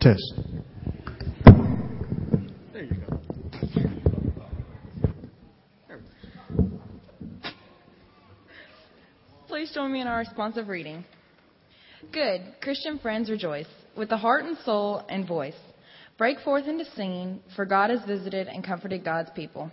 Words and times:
Test. 0.00 0.34
Please 9.48 9.72
join 9.72 9.92
me 9.92 10.00
in 10.00 10.06
our 10.06 10.18
responsive 10.18 10.68
reading. 10.68 11.04
Good, 12.12 12.42
Christian 12.60 12.98
friends, 12.98 13.30
rejoice 13.30 13.66
with 13.96 14.10
the 14.10 14.16
heart 14.16 14.44
and 14.44 14.58
soul 14.58 15.04
and 15.08 15.26
voice. 15.26 15.54
Break 16.18 16.38
forth 16.40 16.66
into 16.66 16.84
singing, 16.94 17.40
for 17.56 17.64
God 17.64 17.90
has 17.90 18.04
visited 18.04 18.46
and 18.46 18.62
comforted 18.62 19.04
God's 19.04 19.30
people. 19.34 19.70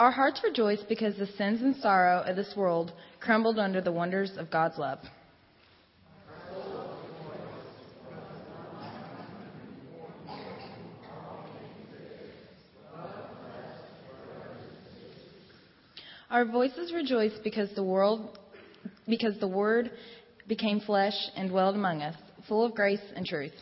Our 0.00 0.10
hearts 0.10 0.40
rejoice 0.42 0.80
because 0.88 1.14
the 1.18 1.26
sins 1.26 1.60
and 1.60 1.76
sorrow 1.76 2.22
of 2.22 2.34
this 2.34 2.54
world 2.56 2.90
crumbled 3.20 3.58
under 3.58 3.82
the 3.82 3.92
wonders 3.92 4.32
of 4.38 4.50
God's 4.50 4.78
love. 4.78 4.98
Our 16.30 16.46
voices 16.46 16.94
rejoice 16.94 17.38
because 17.44 17.68
the 17.74 17.82
world 17.82 18.38
because 19.06 19.38
the 19.38 19.48
word 19.48 19.90
became 20.48 20.80
flesh 20.80 21.12
and 21.36 21.50
dwelled 21.50 21.74
among 21.74 22.00
us, 22.00 22.16
full 22.48 22.64
of 22.64 22.74
grace 22.74 23.04
and 23.14 23.26
truth. 23.26 23.52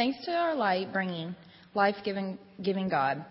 Thanks 0.00 0.24
to 0.24 0.32
our 0.32 0.54
light 0.54 0.94
bringing 0.94 1.36
life 1.74 1.96
giving 2.02 2.88
God. 2.88 3.22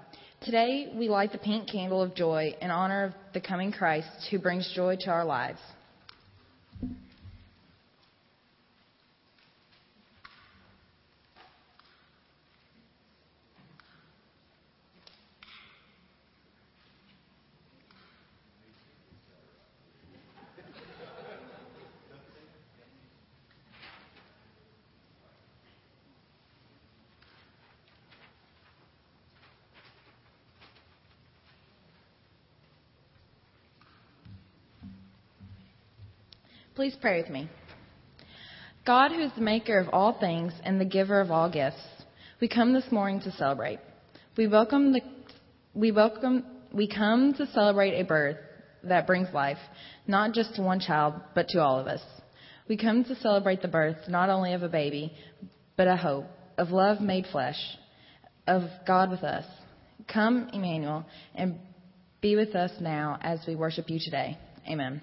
Today 0.42 0.94
we 0.96 1.10
light 1.10 1.32
the 1.32 1.40
pink 1.40 1.68
candle 1.68 2.00
of 2.00 2.14
joy 2.14 2.54
in 2.62 2.70
honor 2.70 3.06
of 3.06 3.14
the 3.34 3.42
coming 3.42 3.72
Christ 3.72 4.28
who 4.30 4.38
brings 4.38 4.72
joy 4.76 4.96
to 5.00 5.10
our 5.10 5.26
lives. 5.26 5.58
Please 36.80 36.96
pray 37.02 37.22
with 37.22 37.30
me. 37.30 37.50
God, 38.88 39.12
who 39.12 39.20
is 39.20 39.34
the 39.36 39.42
maker 39.42 39.80
of 39.80 39.90
all 39.92 40.18
things 40.18 40.54
and 40.64 40.80
the 40.80 40.86
giver 40.86 41.20
of 41.20 41.30
all 41.30 41.52
gifts, 41.52 41.76
we 42.40 42.48
come 42.48 42.72
this 42.72 42.90
morning 42.90 43.20
to 43.24 43.34
celebrate. 43.34 43.80
We 44.38 44.48
welcome 44.48 44.94
the, 44.94 45.02
we 45.74 45.92
welcome, 45.92 46.46
we 46.72 46.88
come 46.88 47.34
to 47.34 47.48
celebrate 47.48 48.00
a 48.00 48.06
birth 48.06 48.38
that 48.84 49.06
brings 49.08 49.28
life, 49.34 49.58
not 50.08 50.32
just 50.32 50.56
to 50.56 50.62
one 50.62 50.80
child, 50.80 51.16
but 51.36 51.50
to 51.50 51.62
all 51.62 51.80
of 51.82 51.88
us. 51.88 52.00
We 52.70 52.78
come 52.78 53.04
to 53.04 53.16
celebrate 53.16 53.62
the 53.62 53.68
birth 53.68 54.08
not 54.08 54.30
only 54.30 54.54
of 54.54 54.64
a 54.64 54.70
baby, 54.70 55.12
but 55.76 55.90
a 55.90 55.98
hope 55.98 56.28
of 56.58 56.70
love 56.70 57.02
made 57.02 57.26
flesh, 57.30 57.60
of 58.48 58.62
God 58.88 59.12
with 59.12 59.26
us. 59.26 59.44
Come, 60.08 60.50
Emmanuel, 60.54 61.06
and 61.36 61.60
be 62.22 62.38
with 62.38 62.56
us 62.56 62.72
now 62.80 63.20
as 63.20 63.42
we 63.46 63.58
worship 63.58 63.90
you 63.90 64.00
today. 64.02 64.38
Amen. 64.66 65.02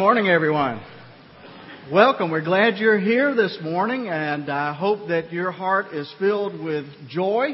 Morning, 0.00 0.28
everyone. 0.28 0.80
Welcome. 1.92 2.30
We're 2.30 2.42
glad 2.42 2.78
you're 2.78 2.98
here 2.98 3.34
this 3.34 3.58
morning, 3.60 4.08
and 4.08 4.48
I 4.48 4.72
hope 4.72 5.08
that 5.08 5.30
your 5.30 5.50
heart 5.50 5.92
is 5.92 6.10
filled 6.18 6.58
with 6.58 6.86
joy 7.06 7.48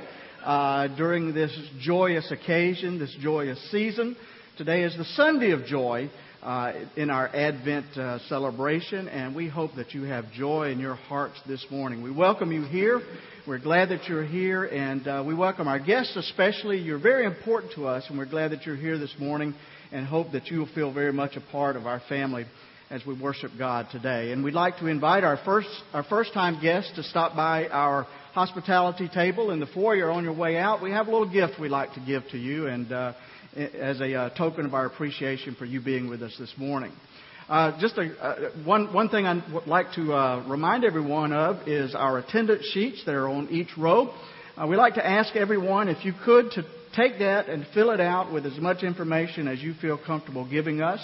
uh, 0.44 0.86
during 0.96 1.34
this 1.34 1.50
joyous 1.80 2.30
occasion, 2.30 3.00
this 3.00 3.12
joyous 3.20 3.58
season. 3.72 4.16
Today 4.58 4.84
is 4.84 4.96
the 4.96 5.06
Sunday 5.16 5.50
of 5.50 5.64
joy 5.64 6.08
uh, 6.40 6.72
in 6.96 7.10
our 7.10 7.26
Advent 7.34 7.86
uh, 7.96 8.20
celebration, 8.28 9.08
and 9.08 9.34
we 9.34 9.48
hope 9.48 9.72
that 9.74 9.92
you 9.92 10.04
have 10.04 10.30
joy 10.30 10.70
in 10.70 10.78
your 10.78 10.94
hearts 10.94 11.40
this 11.48 11.66
morning. 11.68 12.00
We 12.00 12.12
welcome 12.12 12.52
you 12.52 12.62
here. 12.62 13.00
We're 13.44 13.58
glad 13.58 13.88
that 13.88 14.04
you're 14.08 14.24
here, 14.24 14.66
and 14.66 15.08
uh, 15.08 15.24
we 15.26 15.34
welcome 15.34 15.66
our 15.66 15.80
guests 15.80 16.14
especially. 16.14 16.78
You're 16.78 17.00
very 17.00 17.26
important 17.26 17.72
to 17.72 17.88
us, 17.88 18.04
and 18.08 18.16
we're 18.16 18.24
glad 18.26 18.52
that 18.52 18.66
you're 18.66 18.76
here 18.76 18.98
this 18.98 19.14
morning, 19.18 19.52
and 19.92 20.06
hope 20.06 20.32
that 20.32 20.46
you 20.46 20.58
will 20.58 20.68
feel 20.74 20.92
very 20.92 21.12
much 21.12 21.36
a 21.36 21.40
part 21.52 21.76
of 21.76 21.86
our 21.86 22.00
family 22.08 22.46
as 22.90 23.04
we 23.04 23.14
worship 23.20 23.50
God 23.58 23.86
today. 23.90 24.32
And 24.32 24.44
we'd 24.44 24.54
like 24.54 24.78
to 24.78 24.86
invite 24.86 25.24
our 25.24 25.38
first 25.44 25.68
our 25.92 26.04
first 26.04 26.32
time 26.32 26.60
guests 26.60 26.92
to 26.96 27.02
stop 27.02 27.34
by 27.34 27.66
our 27.68 28.06
hospitality 28.32 29.08
table 29.08 29.50
in 29.50 29.60
the 29.60 29.66
foyer 29.66 30.10
on 30.10 30.22
your 30.22 30.34
way 30.34 30.56
out. 30.56 30.82
We 30.82 30.90
have 30.92 31.08
a 31.08 31.10
little 31.10 31.30
gift 31.30 31.60
we'd 31.60 31.70
like 31.70 31.94
to 31.94 32.00
give 32.00 32.22
to 32.30 32.38
you, 32.38 32.66
and 32.66 32.92
uh, 32.92 33.12
as 33.56 34.00
a 34.00 34.14
uh, 34.14 34.30
token 34.30 34.66
of 34.66 34.74
our 34.74 34.86
appreciation 34.86 35.54
for 35.54 35.64
you 35.64 35.80
being 35.80 36.08
with 36.08 36.22
us 36.22 36.36
this 36.38 36.52
morning. 36.56 36.92
Uh, 37.48 37.78
just 37.80 37.96
a, 37.96 38.10
uh, 38.20 38.50
one, 38.64 38.92
one 38.92 39.08
thing 39.08 39.24
I'd 39.24 39.66
like 39.66 39.92
to 39.94 40.12
uh, 40.12 40.44
remind 40.48 40.84
everyone 40.84 41.32
of 41.32 41.68
is 41.68 41.94
our 41.94 42.18
attendance 42.18 42.68
sheets 42.72 43.04
that 43.06 43.14
are 43.14 43.28
on 43.28 43.48
each 43.50 43.68
row. 43.78 44.12
Uh, 44.56 44.66
we'd 44.66 44.76
like 44.76 44.94
to 44.94 45.06
ask 45.06 45.36
everyone, 45.36 45.88
if 45.88 46.04
you 46.04 46.12
could, 46.24 46.50
to 46.52 46.64
take 46.96 47.18
that 47.18 47.48
and 47.48 47.66
fill 47.74 47.90
it 47.90 48.00
out 48.00 48.32
with 48.32 48.46
as 48.46 48.58
much 48.58 48.82
information 48.82 49.46
as 49.46 49.62
you 49.62 49.74
feel 49.74 49.98
comfortable 49.98 50.48
giving 50.48 50.82
us 50.82 51.00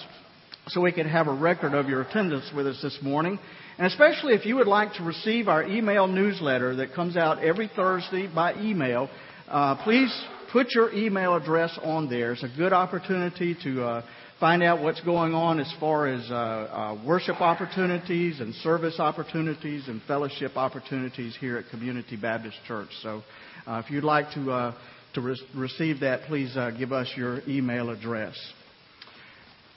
so 0.68 0.80
we 0.80 0.92
can 0.92 1.08
have 1.08 1.26
a 1.26 1.34
record 1.34 1.74
of 1.74 1.88
your 1.88 2.02
attendance 2.02 2.50
with 2.54 2.66
us 2.66 2.80
this 2.82 2.98
morning. 3.02 3.38
And 3.78 3.86
especially 3.86 4.34
if 4.34 4.46
you 4.46 4.56
would 4.56 4.68
like 4.68 4.94
to 4.94 5.02
receive 5.02 5.48
our 5.48 5.64
email 5.64 6.06
newsletter 6.06 6.76
that 6.76 6.94
comes 6.94 7.16
out 7.16 7.42
every 7.42 7.70
Thursday 7.74 8.28
by 8.32 8.54
email, 8.54 9.08
uh, 9.48 9.82
please 9.82 10.12
put 10.52 10.68
your 10.74 10.92
email 10.92 11.34
address 11.34 11.76
on 11.82 12.08
there. 12.08 12.32
It's 12.32 12.44
a 12.44 12.56
good 12.56 12.72
opportunity 12.72 13.56
to 13.64 13.82
uh, 13.82 14.02
find 14.38 14.62
out 14.62 14.82
what's 14.82 15.00
going 15.00 15.34
on 15.34 15.58
as 15.58 15.72
far 15.80 16.06
as 16.06 16.30
uh, 16.30 16.34
uh 16.34 17.04
worship 17.06 17.40
opportunities 17.40 18.40
and 18.40 18.54
service 18.56 18.98
opportunities 18.98 19.88
and 19.88 20.02
fellowship 20.02 20.56
opportunities 20.56 21.36
here 21.40 21.56
at 21.56 21.68
Community 21.70 22.16
Baptist 22.16 22.56
Church. 22.66 22.88
So 23.02 23.22
uh, 23.66 23.82
if 23.84 23.90
you'd 23.90 24.04
like 24.04 24.32
to, 24.34 24.50
uh, 24.50 24.74
to 25.14 25.20
re- 25.20 25.40
receive 25.54 26.00
that, 26.00 26.22
please 26.22 26.56
uh, 26.56 26.70
give 26.70 26.92
us 26.92 27.10
your 27.16 27.40
email 27.48 27.90
address. 27.90 28.36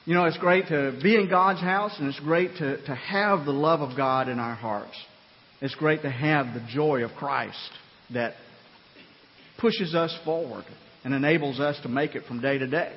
You 0.05 0.13
know, 0.13 0.25
it's 0.25 0.37
great 0.37 0.67
to 0.67 0.97
be 1.01 1.15
in 1.15 1.29
God's 1.29 1.61
house 1.61 1.95
and 1.97 2.07
it's 2.07 2.19
great 2.19 2.55
to, 2.57 2.83
to 2.85 2.95
have 2.95 3.45
the 3.45 3.51
love 3.51 3.81
of 3.81 3.97
God 3.97 4.29
in 4.29 4.37
our 4.37 4.53
hearts. 4.53 4.95
It's 5.61 5.73
great 5.75 6.03
to 6.03 6.11
have 6.11 6.53
the 6.53 6.65
joy 6.69 7.03
of 7.03 7.11
Christ 7.17 7.71
that 8.13 8.33
pushes 9.59 9.95
us 9.95 10.15
forward 10.23 10.63
and 11.03 11.13
enables 11.13 11.59
us 11.59 11.79
to 11.83 11.89
make 11.89 12.13
it 12.13 12.25
from 12.25 12.39
day 12.39 12.57
to 12.57 12.67
day. 12.67 12.93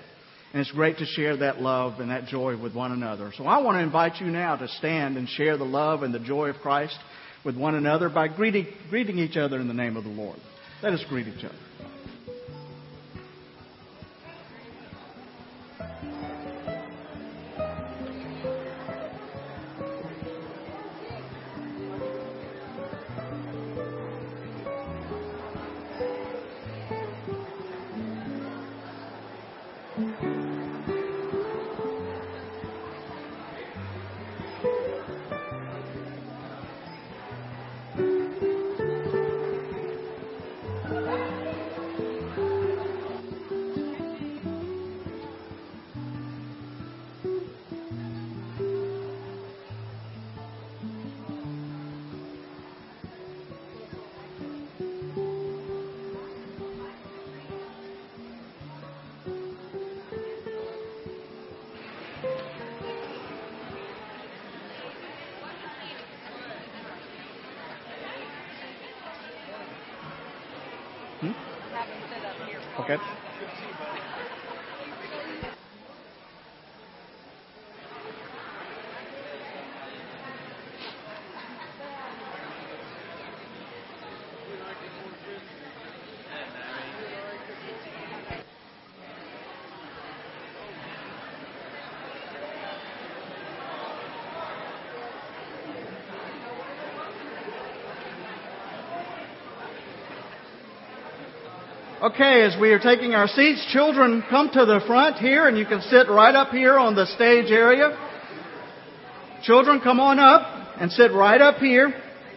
And 0.53 0.61
it's 0.61 0.73
great 0.73 0.99
to 0.99 1.05
share 1.05 1.37
that 1.39 1.61
love 1.61 2.01
and 2.01 2.11
that 2.11 2.27
joy 2.27 2.61
with 2.61 2.75
one 2.75 2.93
another. 2.93 3.33
So 3.37 3.45
I 3.45 3.63
want 3.63 3.77
to 3.77 3.83
invite 3.83 4.21
you 4.21 4.27
now 4.27 4.57
to 4.57 4.69
stand 4.69 5.17
and 5.17 5.29
share 5.29 5.57
the 5.57 5.65
love 5.65 6.03
and 6.03 6.13
the 6.13 6.19
joy 6.19 6.49
of 6.49 6.57
Christ 6.57 6.99
with 7.45 7.57
one 7.57 7.75
another 7.75 8.09
by 8.09 8.29
greeting, 8.29 8.67
greeting 8.91 9.19
each 9.19 9.37
other 9.37 9.61
in 9.61 9.69
the 9.69 9.75
name 9.75 9.97
of 9.97 10.05
the 10.05 10.11
Lord. 10.11 10.39
Let 10.83 10.93
us 10.93 11.05
greet 11.09 11.27
each 11.27 11.45
other. 11.45 11.55
Okay. 72.79 72.99
Okay, 102.09 102.41
as 102.41 102.57
we 102.59 102.73
are 102.73 102.79
taking 102.79 103.13
our 103.13 103.29
seats, 103.29 103.67
children 103.71 104.25
come 104.31 104.49
to 104.55 104.65
the 104.65 104.81
front 104.87 105.17
here 105.17 105.47
and 105.47 105.59
you 105.59 105.67
can 105.67 105.83
sit 105.83 106.09
right 106.09 106.35
up 106.35 106.49
here 106.49 106.79
on 106.79 106.95
the 106.95 107.05
stage 107.05 107.51
area. 107.51 107.91
Children, 109.43 109.79
come 109.83 110.01
on 110.01 110.19
up 110.19 110.81
and 110.81 110.91
sit 110.91 111.13
right 111.13 111.39
up 111.39 111.57
here. 111.57 111.93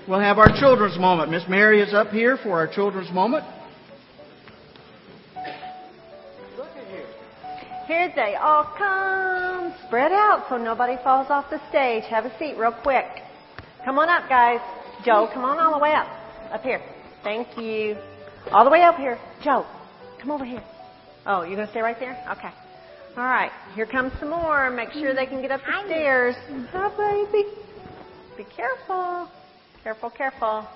We'll 0.09 0.19
have 0.19 0.39
our 0.39 0.49
children's 0.59 0.99
moment. 0.99 1.31
Miss 1.31 1.43
Mary 1.47 1.81
is 1.81 1.93
up 1.93 2.09
here 2.09 2.35
for 2.43 2.59
our 2.59 2.67
children's 2.67 3.13
moment. 3.13 3.45
Look 6.57 6.67
at 6.75 6.87
here. 6.89 7.07
Here 7.87 8.11
they 8.13 8.35
all 8.35 8.65
come. 8.77 9.73
Spread 9.87 10.11
out 10.11 10.47
so 10.49 10.57
nobody 10.57 10.97
falls 11.01 11.27
off 11.29 11.49
the 11.49 11.61
stage. 11.69 12.03
Have 12.09 12.25
a 12.25 12.37
seat 12.37 12.57
real 12.57 12.75
quick. 12.83 13.05
Come 13.85 13.97
on 13.99 14.09
up, 14.09 14.27
guys. 14.27 14.59
Joe, 15.05 15.29
come 15.33 15.45
on 15.45 15.59
all 15.59 15.71
the 15.71 15.79
way 15.81 15.93
up. 15.93 16.07
Up 16.51 16.61
here. 16.61 16.81
Thank 17.23 17.57
you. 17.57 17.95
All 18.51 18.65
the 18.65 18.71
way 18.71 18.81
up 18.81 18.97
here. 18.97 19.17
Joe, 19.43 19.65
come 20.19 20.29
over 20.29 20.45
here. 20.45 20.63
Oh, 21.25 21.41
you're 21.41 21.55
going 21.55 21.67
to 21.67 21.71
stay 21.71 21.81
right 21.81 21.99
there? 21.99 22.17
Okay. 22.31 22.51
All 23.17 23.23
right. 23.23 23.51
Here 23.75 23.87
comes 23.87 24.11
some 24.19 24.29
more. 24.29 24.69
Make 24.69 24.91
sure 24.91 25.15
they 25.15 25.25
can 25.25 25.41
get 25.41 25.51
up 25.51 25.61
the 25.65 25.85
stairs. 25.85 26.35
Hi, 26.71 27.25
baby. 27.25 27.49
Be 28.37 28.45
careful. 28.55 29.27
Careful, 29.83 30.09
careful. 30.11 30.67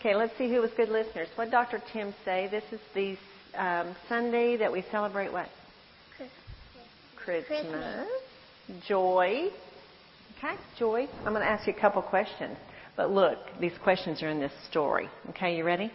Okay, 0.00 0.14
let's 0.14 0.36
see 0.38 0.48
who 0.48 0.60
was 0.60 0.70
good 0.76 0.88
listeners. 0.88 1.28
What 1.34 1.46
did 1.46 1.50
Dr. 1.50 1.82
Tim 1.92 2.14
say? 2.24 2.48
This 2.50 2.64
is 2.72 2.80
the 2.94 3.16
um, 3.60 3.94
Sunday 4.08 4.56
that 4.56 4.72
we 4.72 4.84
celebrate 4.90 5.32
what? 5.32 5.48
Christmas. 7.16 7.46
Christmas. 7.46 8.08
Joy. 8.88 9.48
Okay, 10.38 10.54
joy. 10.78 11.08
I'm 11.24 11.32
going 11.32 11.42
to 11.42 11.48
ask 11.48 11.66
you 11.66 11.74
a 11.76 11.80
couple 11.80 12.00
questions. 12.02 12.56
But 12.96 13.10
look, 13.10 13.38
these 13.60 13.76
questions 13.82 14.22
are 14.22 14.28
in 14.28 14.40
this 14.40 14.52
story. 14.70 15.08
Okay, 15.30 15.56
you 15.56 15.64
ready? 15.64 15.92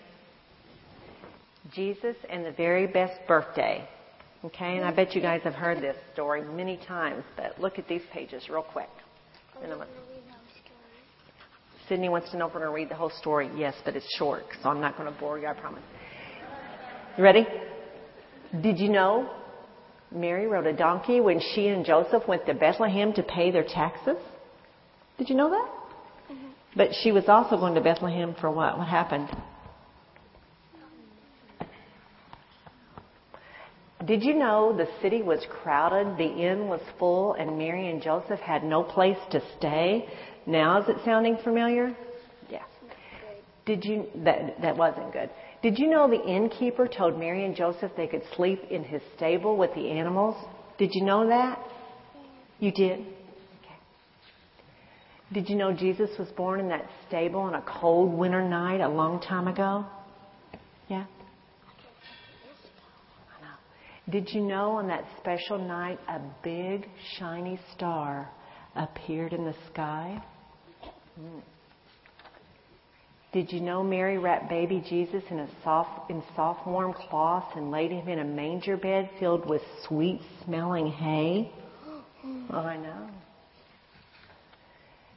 Jesus 1.73 2.15
and 2.29 2.45
the 2.45 2.51
very 2.51 2.87
best 2.87 3.19
birthday. 3.27 3.87
Okay, 4.43 4.77
and 4.77 4.85
I 4.85 4.91
bet 4.91 5.13
you 5.13 5.21
guys 5.21 5.41
have 5.43 5.53
heard 5.53 5.81
this 5.81 5.95
story 6.13 6.43
many 6.43 6.77
times, 6.87 7.23
but 7.37 7.59
look 7.59 7.77
at 7.77 7.87
these 7.87 8.01
pages 8.11 8.49
real 8.49 8.63
quick. 8.63 8.89
Sydney 11.87 12.09
wants 12.09 12.31
to 12.31 12.37
know 12.37 12.47
if 12.47 12.53
we're 12.53 12.61
going 12.61 12.71
to 12.71 12.75
read 12.75 12.89
the 12.89 12.95
whole 12.95 13.11
story. 13.19 13.49
Yes, 13.55 13.75
but 13.85 13.95
it's 13.95 14.07
short, 14.17 14.45
so 14.63 14.69
I'm 14.69 14.81
not 14.81 14.97
going 14.97 15.13
to 15.13 15.19
bore 15.19 15.37
you, 15.37 15.47
I 15.47 15.53
promise. 15.53 15.83
You 17.17 17.23
ready? 17.23 17.45
Did 18.61 18.79
you 18.79 18.89
know 18.89 19.29
Mary 20.11 20.47
rode 20.47 20.65
a 20.65 20.73
donkey 20.73 21.19
when 21.19 21.39
she 21.53 21.67
and 21.67 21.85
Joseph 21.85 22.27
went 22.27 22.45
to 22.47 22.53
Bethlehem 22.53 23.13
to 23.13 23.23
pay 23.23 23.51
their 23.51 23.65
taxes? 23.65 24.17
Did 25.17 25.29
you 25.29 25.35
know 25.35 25.49
that? 25.51 26.33
Mm-hmm. 26.33 26.47
But 26.75 26.89
she 27.03 27.11
was 27.11 27.25
also 27.27 27.57
going 27.57 27.75
to 27.75 27.81
Bethlehem 27.81 28.35
for 28.39 28.49
what? 28.49 28.77
What 28.77 28.87
happened? 28.87 29.29
Did 34.05 34.23
you 34.23 34.33
know 34.33 34.75
the 34.75 34.87
city 35.01 35.21
was 35.21 35.45
crowded, 35.61 36.17
the 36.17 36.25
inn 36.25 36.67
was 36.67 36.81
full, 36.97 37.33
and 37.33 37.57
Mary 37.57 37.89
and 37.89 38.01
Joseph 38.01 38.39
had 38.39 38.63
no 38.63 38.83
place 38.83 39.17
to 39.31 39.41
stay? 39.57 40.07
Now 40.47 40.81
is 40.81 40.89
it 40.89 40.97
sounding 41.05 41.37
familiar? 41.43 41.95
Yeah. 42.49 42.63
Did 43.65 43.85
you 43.85 44.07
that 44.23 44.59
that 44.61 44.75
wasn't 44.75 45.13
good. 45.13 45.29
Did 45.61 45.77
you 45.77 45.87
know 45.87 46.09
the 46.09 46.23
innkeeper 46.23 46.87
told 46.87 47.19
Mary 47.19 47.45
and 47.45 47.55
Joseph 47.55 47.91
they 47.95 48.07
could 48.07 48.23
sleep 48.35 48.63
in 48.71 48.83
his 48.83 49.01
stable 49.15 49.55
with 49.55 49.73
the 49.75 49.91
animals? 49.91 50.35
Did 50.79 50.95
you 50.95 51.03
know 51.03 51.27
that? 51.27 51.59
You 52.59 52.71
did? 52.71 52.99
Okay. 53.01 53.77
Did 55.31 55.49
you 55.49 55.55
know 55.55 55.71
Jesus 55.71 56.09
was 56.17 56.29
born 56.29 56.59
in 56.59 56.69
that 56.69 56.89
stable 57.07 57.41
on 57.41 57.53
a 57.53 57.61
cold 57.61 58.11
winter 58.11 58.41
night 58.41 58.81
a 58.81 58.89
long 58.89 59.21
time 59.21 59.47
ago? 59.47 59.85
Yeah? 60.87 61.05
Did 64.11 64.29
you 64.33 64.41
know 64.41 64.71
on 64.71 64.87
that 64.87 65.05
special 65.19 65.57
night 65.57 65.97
a 66.09 66.19
big 66.43 66.89
shiny 67.17 67.57
star 67.73 68.29
appeared 68.75 69.31
in 69.31 69.45
the 69.45 69.55
sky? 69.71 70.21
Mm. 71.17 71.41
Did 73.31 73.53
you 73.53 73.61
know 73.61 73.81
Mary 73.81 74.17
wrapped 74.17 74.49
baby 74.49 74.83
Jesus 74.89 75.23
in 75.29 75.39
a 75.39 75.47
soft, 75.63 76.09
in 76.09 76.21
soft 76.35 76.67
warm 76.67 76.93
cloths 76.93 77.53
and 77.55 77.71
laid 77.71 77.91
him 77.91 78.09
in 78.09 78.19
a 78.19 78.25
manger 78.25 78.75
bed 78.75 79.09
filled 79.17 79.49
with 79.49 79.61
sweet 79.87 80.19
smelling 80.45 80.87
hay? 80.87 81.51
Oh, 82.53 82.59
I 82.59 82.77
know. 82.77 83.09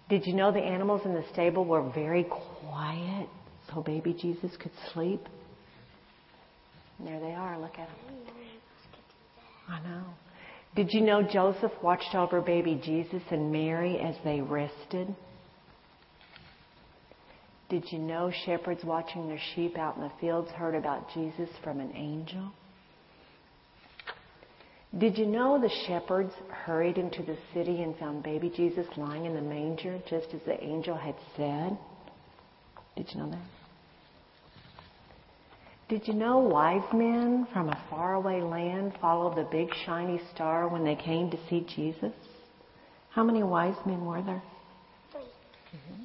Did 0.08 0.26
you 0.26 0.32
know 0.32 0.50
the 0.52 0.60
animals 0.60 1.02
in 1.04 1.12
the 1.12 1.24
stable 1.32 1.66
were 1.66 1.82
very 1.92 2.24
quiet 2.24 3.28
so 3.70 3.82
baby 3.82 4.16
Jesus 4.18 4.56
could 4.58 4.70
sleep? 4.92 5.20
And 6.98 7.08
there 7.08 7.20
they 7.20 7.32
are. 7.32 7.58
Look 7.58 7.78
at 7.78 7.88
them. 7.88 8.43
I 9.68 9.80
know. 9.80 10.04
Did 10.76 10.92
you 10.92 11.00
know 11.00 11.22
Joseph 11.22 11.72
watched 11.82 12.14
over 12.14 12.40
baby 12.40 12.80
Jesus 12.82 13.22
and 13.30 13.52
Mary 13.52 13.98
as 13.98 14.16
they 14.24 14.40
rested? 14.40 15.14
Did 17.68 17.90
you 17.90 17.98
know 17.98 18.30
shepherds 18.44 18.84
watching 18.84 19.28
their 19.28 19.40
sheep 19.54 19.78
out 19.78 19.96
in 19.96 20.02
the 20.02 20.12
fields 20.20 20.50
heard 20.50 20.74
about 20.74 21.12
Jesus 21.14 21.48
from 21.62 21.80
an 21.80 21.92
angel? 21.94 22.52
Did 24.98 25.18
you 25.18 25.26
know 25.26 25.60
the 25.60 25.70
shepherds 25.86 26.32
hurried 26.50 26.98
into 26.98 27.22
the 27.22 27.36
city 27.52 27.82
and 27.82 27.96
found 27.98 28.22
baby 28.22 28.52
Jesus 28.54 28.86
lying 28.96 29.24
in 29.24 29.34
the 29.34 29.40
manger 29.40 30.00
just 30.08 30.28
as 30.32 30.40
the 30.46 30.62
angel 30.62 30.96
had 30.96 31.16
said? 31.36 31.76
Did 32.96 33.08
you 33.12 33.20
know 33.20 33.30
that? 33.30 33.53
Did 35.88 36.08
you 36.08 36.14
know 36.14 36.38
wise 36.38 36.92
men 36.94 37.46
from 37.52 37.68
a 37.68 37.84
faraway 37.90 38.40
land 38.40 38.94
followed 39.00 39.36
the 39.36 39.48
big 39.50 39.68
shiny 39.84 40.18
star 40.34 40.66
when 40.66 40.82
they 40.82 40.96
came 40.96 41.30
to 41.30 41.38
see 41.48 41.66
Jesus? 41.76 42.14
How 43.10 43.22
many 43.22 43.42
wise 43.42 43.76
men 43.84 44.04
were 44.04 44.22
there? 44.22 44.42
3 45.12 45.20
mm-hmm. 45.20 46.02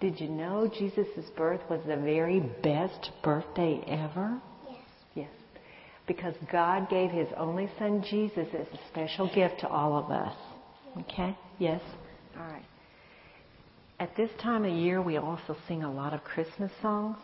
Did 0.00 0.20
you 0.20 0.28
know 0.28 0.70
Jesus' 0.78 1.28
birth 1.36 1.60
was 1.68 1.80
the 1.88 1.96
very 1.96 2.38
best 2.62 3.10
birthday 3.24 3.82
ever? 3.88 4.40
Yes. 4.68 4.78
Yes. 5.14 5.30
Because 6.06 6.34
God 6.52 6.88
gave 6.88 7.10
His 7.10 7.28
only 7.36 7.68
Son 7.78 8.04
Jesus 8.08 8.46
as 8.54 8.66
a 8.68 8.78
special 8.90 9.28
gift 9.34 9.60
to 9.60 9.68
all 9.68 9.98
of 9.98 10.10
us. 10.12 10.36
Okay? 11.00 11.36
Yes? 11.58 11.82
All 12.38 12.46
right. 12.46 12.64
At 13.98 14.16
this 14.16 14.30
time 14.40 14.64
of 14.64 14.72
year, 14.72 15.02
we 15.02 15.16
also 15.16 15.56
sing 15.66 15.82
a 15.82 15.92
lot 15.92 16.12
of 16.12 16.22
Christmas 16.22 16.70
songs. 16.80 17.16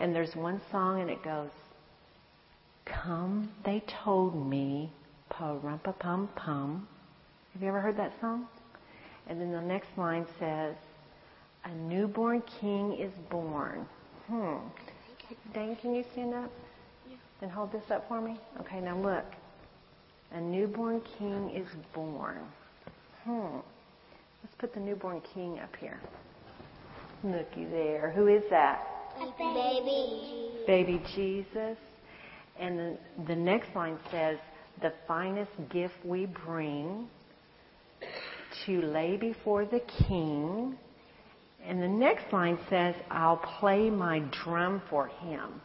And 0.00 0.14
there's 0.14 0.34
one 0.34 0.60
song, 0.70 1.00
and 1.00 1.10
it 1.10 1.22
goes, 1.22 1.50
Come, 2.84 3.50
they 3.64 3.82
told 4.04 4.34
me, 4.46 4.92
pa-rum-pa 5.30 5.92
pum 5.92 6.28
pum. 6.36 6.86
Have 7.52 7.62
you 7.62 7.68
ever 7.68 7.80
heard 7.80 7.96
that 7.96 8.12
song? 8.20 8.46
And 9.26 9.40
then 9.40 9.52
the 9.52 9.60
next 9.60 9.88
line 9.96 10.26
says, 10.38 10.74
a 11.64 11.70
newborn 11.74 12.42
king 12.60 12.94
is 12.94 13.12
born. 13.30 13.86
Hmm. 14.26 14.56
Dane, 15.54 15.76
can 15.76 15.94
you 15.94 16.04
stand 16.12 16.34
up 16.34 16.50
and 17.40 17.50
hold 17.50 17.72
this 17.72 17.90
up 17.90 18.06
for 18.06 18.20
me? 18.20 18.38
Okay, 18.60 18.80
now 18.80 18.98
look. 18.98 19.24
A 20.32 20.40
newborn 20.40 21.00
king 21.18 21.50
is 21.50 21.68
born. 21.94 22.40
Hmm. 23.24 23.58
Let's 24.42 24.54
put 24.58 24.74
the 24.74 24.80
newborn 24.80 25.22
king 25.32 25.58
up 25.60 25.74
here. 25.76 26.00
Looky 27.22 27.64
there. 27.64 28.10
Who 28.10 28.26
is 28.26 28.42
that? 28.50 28.93
Baby. 29.38 30.50
Baby 30.66 31.02
Jesus. 31.14 31.78
And 32.58 32.78
the, 32.78 32.98
the 33.26 33.36
next 33.36 33.74
line 33.74 33.98
says, 34.10 34.38
the 34.80 34.92
finest 35.06 35.52
gift 35.70 35.94
we 36.04 36.26
bring 36.26 37.08
to 38.66 38.82
lay 38.82 39.16
before 39.16 39.64
the 39.64 39.80
king 40.08 40.76
and 41.66 41.82
the 41.82 41.88
next 41.88 42.30
line 42.32 42.58
says, 42.68 42.94
I'll 43.10 43.38
play 43.38 43.88
my 43.88 44.20
drum 44.44 44.82
for 44.90 45.08
him. 45.08 45.62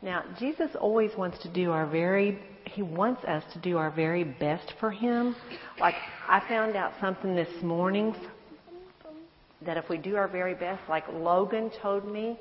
Now, 0.00 0.22
Jesus 0.38 0.70
always 0.80 1.10
wants 1.16 1.38
to 1.40 1.52
do 1.52 1.72
our 1.72 1.86
very, 1.86 2.38
he 2.64 2.82
wants 2.82 3.24
us 3.24 3.42
to 3.52 3.58
do 3.58 3.76
our 3.76 3.90
very 3.90 4.22
best 4.22 4.74
for 4.78 4.90
him. 4.90 5.34
Like, 5.80 5.96
I 6.28 6.40
found 6.48 6.76
out 6.76 6.92
something 7.00 7.34
this 7.34 7.62
morning 7.62 8.14
that 9.62 9.76
if 9.76 9.88
we 9.88 9.96
do 9.98 10.14
our 10.14 10.28
very 10.28 10.54
best, 10.54 10.80
like 10.88 11.04
Logan 11.12 11.72
told 11.82 12.06
me, 12.06 12.38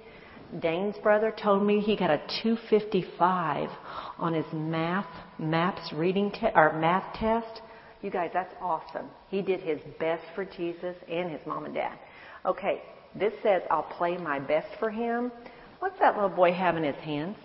Dane's 0.59 0.95
brother 0.97 1.33
told 1.41 1.63
me 1.63 1.79
he 1.79 1.95
got 1.95 2.09
a 2.09 2.21
255 2.43 3.69
on 4.17 4.33
his 4.33 4.45
math, 4.53 5.07
maps 5.39 5.91
reading 5.93 6.31
te- 6.31 6.51
or 6.55 6.73
math 6.79 7.15
test. 7.15 7.61
You 8.01 8.09
guys, 8.09 8.29
that's 8.33 8.53
awesome. 8.61 9.07
He 9.29 9.41
did 9.41 9.61
his 9.61 9.79
best 9.99 10.23
for 10.35 10.45
Jesus 10.45 10.95
and 11.09 11.31
his 11.31 11.41
mom 11.45 11.65
and 11.65 11.73
dad. 11.73 11.97
Okay, 12.45 12.81
this 13.15 13.33
says, 13.41 13.63
I'll 13.71 13.83
play 13.97 14.17
my 14.17 14.39
best 14.39 14.67
for 14.79 14.89
him. 14.89 15.31
What's 15.79 15.97
that 15.99 16.15
little 16.15 16.29
boy 16.29 16.53
have 16.53 16.77
in 16.77 16.83
his 16.83 16.95
hands? 16.97 17.37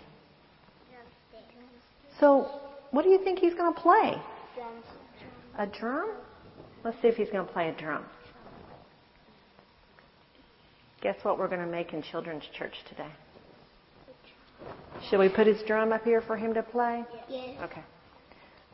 So, 2.19 2.49
what 2.91 3.03
do 3.03 3.09
you 3.09 3.23
think 3.23 3.39
he's 3.39 3.55
going 3.55 3.73
to 3.73 3.79
play? 3.79 4.13
A 5.57 5.65
drum? 5.65 6.11
Let's 6.83 7.01
see 7.01 7.07
if 7.07 7.15
he's 7.15 7.29
going 7.29 7.45
to 7.45 7.51
play 7.51 7.69
a 7.69 7.73
drum. 7.73 8.05
Guess 11.01 11.17
what 11.23 11.39
we're 11.39 11.47
going 11.47 11.61
to 11.61 11.67
make 11.67 11.93
in 11.93 12.03
children's 12.03 12.43
church 12.57 12.75
today? 12.87 13.09
Should 15.09 15.19
we 15.19 15.29
put 15.29 15.47
his 15.47 15.61
drum 15.63 15.91
up 15.91 16.03
here 16.03 16.21
for 16.21 16.37
him 16.37 16.53
to 16.53 16.61
play? 16.61 17.03
Yes. 17.27 17.57
Okay. 17.63 17.81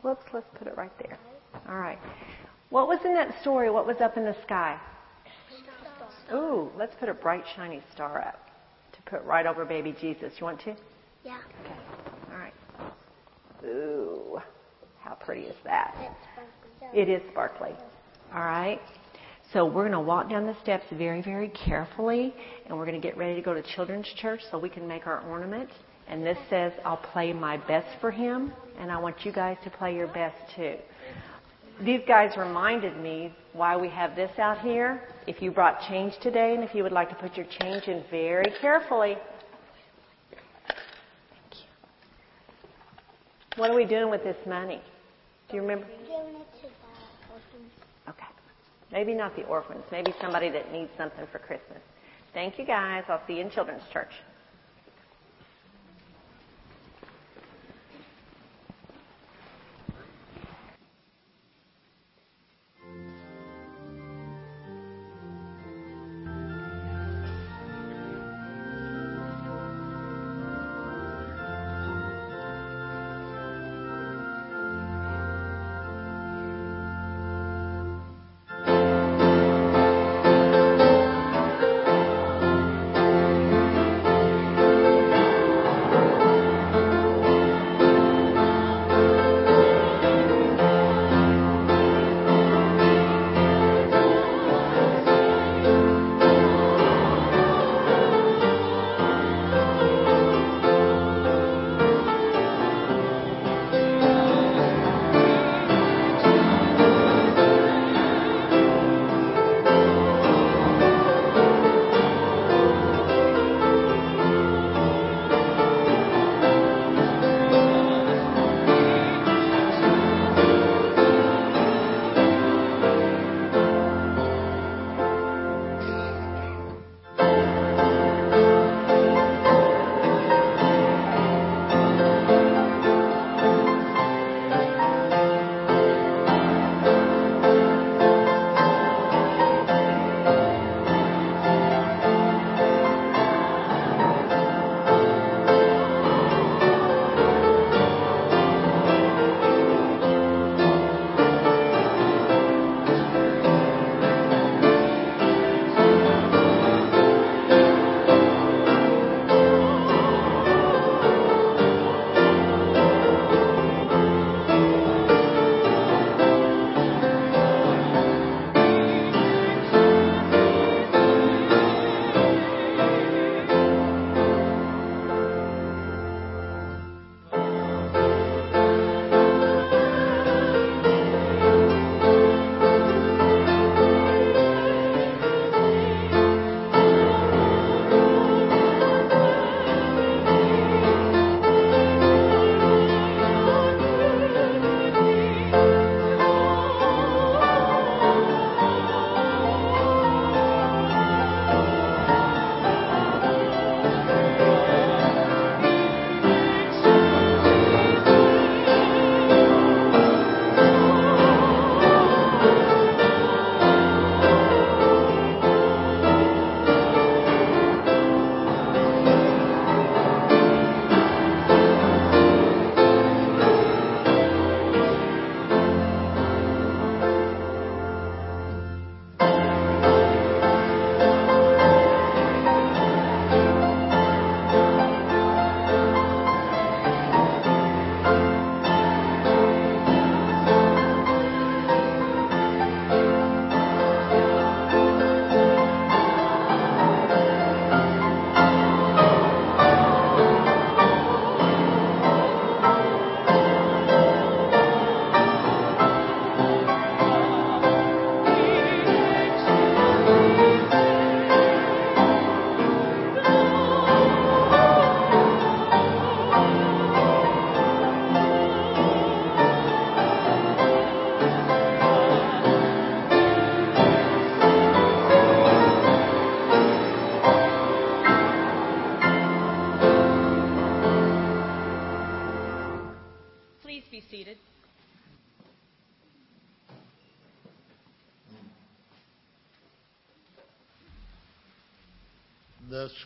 Whoops, 0.02 0.26
let's 0.32 0.46
put 0.58 0.68
it 0.68 0.76
right 0.76 0.92
there. 0.98 1.18
All 1.68 1.76
right. 1.78 1.98
What 2.70 2.86
was 2.86 2.98
in 3.04 3.14
that 3.14 3.40
story? 3.40 3.70
What 3.70 3.86
was 3.86 3.96
up 4.00 4.18
in 4.18 4.24
the 4.24 4.36
sky? 4.42 4.78
Ooh, 6.32 6.70
let's 6.76 6.94
put 7.00 7.08
a 7.08 7.14
bright, 7.14 7.44
shiny 7.56 7.82
star 7.94 8.20
up 8.20 8.50
to 8.92 9.02
put 9.10 9.24
right 9.24 9.46
over 9.46 9.64
baby 9.64 9.96
Jesus. 9.98 10.34
You 10.38 10.44
want 10.44 10.60
to? 10.60 10.76
Yeah. 11.24 11.38
Okay. 11.64 11.74
All 12.30 12.38
right. 12.38 12.54
Ooh, 13.64 14.38
how 15.00 15.14
pretty 15.14 15.42
is 15.42 15.56
that? 15.64 15.96
It 16.92 17.08
is 17.08 17.22
sparkly. 17.30 17.72
All 18.34 18.42
right. 18.42 18.80
So 19.52 19.64
we're 19.64 19.88
going 19.88 19.92
to 19.92 20.00
walk 20.00 20.28
down 20.28 20.46
the 20.46 20.56
steps 20.62 20.84
very, 20.92 21.22
very 21.22 21.48
carefully, 21.48 22.34
and 22.66 22.76
we're 22.76 22.84
going 22.84 23.00
to 23.00 23.06
get 23.06 23.16
ready 23.16 23.34
to 23.34 23.40
go 23.40 23.54
to 23.54 23.62
children's 23.62 24.06
church 24.16 24.42
so 24.50 24.58
we 24.58 24.68
can 24.68 24.86
make 24.86 25.06
our 25.06 25.20
ornament. 25.22 25.70
And 26.06 26.24
this 26.24 26.36
says, 26.50 26.72
I'll 26.84 26.98
play 26.98 27.32
my 27.32 27.56
best 27.56 27.88
for 28.00 28.10
him, 28.10 28.52
and 28.78 28.92
I 28.92 28.98
want 28.98 29.24
you 29.24 29.32
guys 29.32 29.56
to 29.64 29.70
play 29.70 29.94
your 29.94 30.08
best 30.08 30.36
too. 30.54 30.76
These 31.80 32.02
guys 32.06 32.36
reminded 32.36 32.98
me 32.98 33.32
why 33.54 33.76
we 33.76 33.88
have 33.88 34.14
this 34.16 34.30
out 34.38 34.60
here. 34.60 35.00
If 35.26 35.40
you 35.40 35.50
brought 35.50 35.80
change 35.88 36.12
today 36.20 36.54
and 36.54 36.62
if 36.62 36.74
you 36.74 36.82
would 36.82 36.92
like 36.92 37.08
to 37.08 37.14
put 37.14 37.36
your 37.36 37.46
change 37.60 37.84
in 37.84 38.04
very 38.10 38.52
carefully. 38.60 39.16
Thank 40.68 41.52
you. 41.52 41.68
What 43.56 43.70
are 43.70 43.76
we 43.76 43.84
doing 43.84 44.10
with 44.10 44.24
this 44.24 44.36
money? 44.46 44.82
Do 45.48 45.56
you 45.56 45.62
remember? 45.62 45.86
Giving 45.86 46.40
it 46.40 46.46
to. 46.62 46.77
Maybe 48.90 49.14
not 49.14 49.36
the 49.36 49.44
orphans. 49.44 49.84
Maybe 49.92 50.14
somebody 50.20 50.48
that 50.50 50.72
needs 50.72 50.90
something 50.96 51.26
for 51.30 51.38
Christmas. 51.38 51.80
Thank 52.32 52.58
you 52.58 52.64
guys. 52.64 53.04
I'll 53.08 53.22
see 53.26 53.34
you 53.34 53.42
in 53.42 53.50
children's 53.50 53.82
church. 53.92 54.12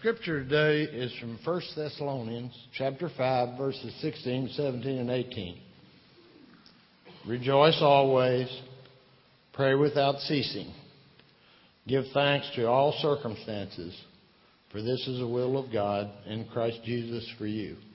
Scripture 0.03 0.43
today 0.43 0.83
is 0.83 1.15
from 1.21 1.39
1 1.45 1.63
Thessalonians 1.77 2.53
chapter 2.77 3.09
5 3.17 3.57
verses 3.57 3.95
16, 4.01 4.49
17 4.57 4.99
and 4.99 5.09
18. 5.09 5.61
Rejoice 7.29 7.79
always, 7.81 8.49
pray 9.53 9.77
without 9.77 10.19
ceasing. 10.23 10.75
Give 11.87 12.03
thanks 12.13 12.51
to 12.57 12.65
all 12.65 12.99
circumstances, 13.01 13.97
for 14.73 14.83
this 14.83 15.07
is 15.07 15.21
the 15.21 15.29
will 15.29 15.57
of 15.57 15.73
God 15.73 16.11
in 16.27 16.47
Christ 16.47 16.81
Jesus 16.85 17.25
for 17.39 17.47
you. 17.47 17.77
You 17.77 17.92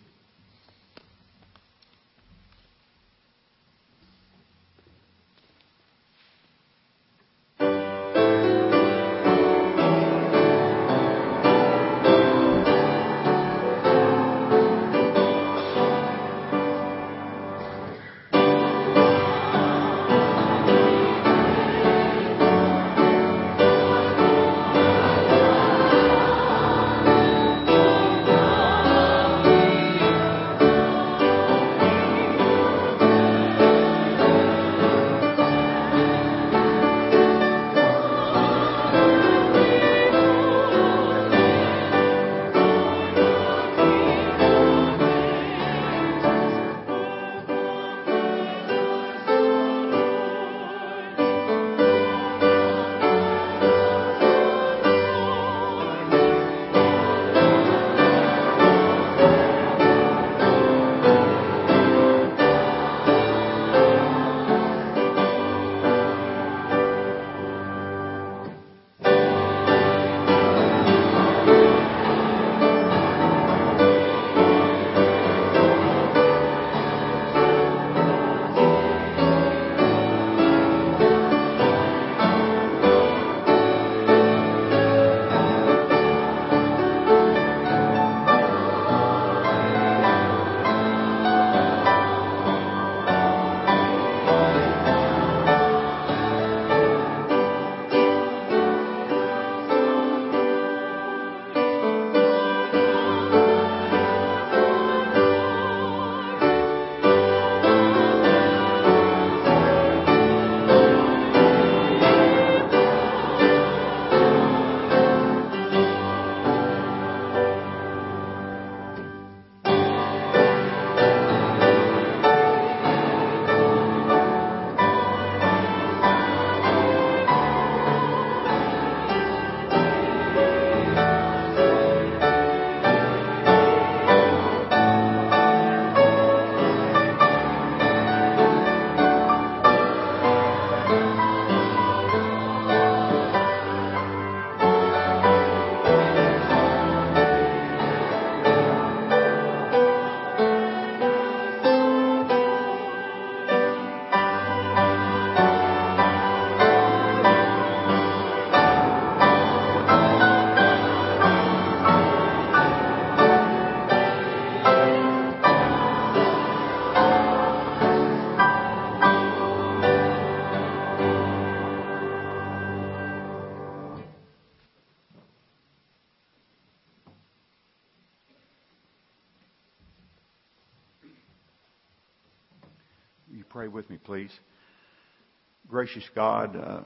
Gracious 185.77 186.09
God, 186.15 186.55
uh, 186.55 186.79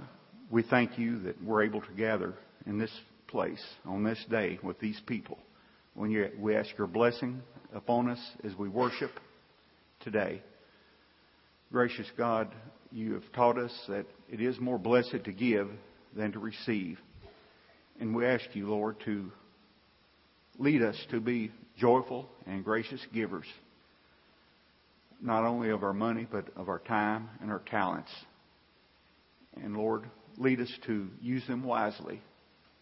we 0.50 0.64
thank 0.64 1.00
you 1.00 1.20
that 1.20 1.42
we're 1.42 1.64
able 1.64 1.80
to 1.80 1.94
gather 1.94 2.34
in 2.66 2.78
this 2.78 2.92
place 3.28 3.64
on 3.86 4.04
this 4.04 4.22
day 4.30 4.60
with 4.62 4.78
these 4.82 5.00
people. 5.06 5.38
When 5.94 6.12
you, 6.12 6.30
we 6.38 6.58
ask 6.58 6.78
your 6.78 6.88
blessing 6.88 7.42
upon 7.74 8.10
us 8.10 8.20
as 8.44 8.54
we 8.58 8.68
worship 8.68 9.12
today. 10.02 10.42
Gracious 11.72 12.08
God, 12.18 12.50
you 12.92 13.14
have 13.14 13.24
taught 13.32 13.58
us 13.58 13.72
that 13.88 14.08
it 14.30 14.42
is 14.42 14.60
more 14.60 14.78
blessed 14.78 15.24
to 15.24 15.32
give 15.32 15.70
than 16.14 16.34
to 16.34 16.40
receive. 16.40 17.00
And 18.02 18.14
we 18.14 18.26
ask 18.26 18.44
you, 18.52 18.68
Lord, 18.68 18.98
to 19.06 19.32
lead 20.60 20.82
us 20.82 20.98
to 21.12 21.22
be 21.22 21.54
joyful 21.78 22.28
and 22.46 22.62
gracious 22.62 23.00
givers, 23.14 23.48
not 25.22 25.46
only 25.46 25.70
of 25.70 25.82
our 25.82 25.94
money, 25.94 26.28
but 26.30 26.50
of 26.58 26.68
our 26.68 26.80
time 26.80 27.30
and 27.40 27.50
our 27.50 27.62
talents. 27.70 28.12
And 29.64 29.76
Lord, 29.76 30.10
lead 30.38 30.60
us 30.60 30.72
to 30.88 31.08
use 31.22 31.46
them 31.48 31.64
wisely 31.64 32.22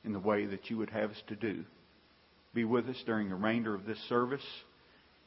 in 0.04 0.14
the 0.14 0.20
way 0.20 0.46
that 0.46 0.70
you 0.70 0.78
would 0.78 0.90
have 0.90 1.12
us 1.12 1.22
to 1.28 1.36
do. 1.36 1.64
Be 2.54 2.64
with 2.64 2.88
us 2.88 3.02
during 3.06 3.30
the 3.30 3.36
remainder 3.36 3.76
of 3.76 3.86
this 3.86 4.00
service. 4.08 4.46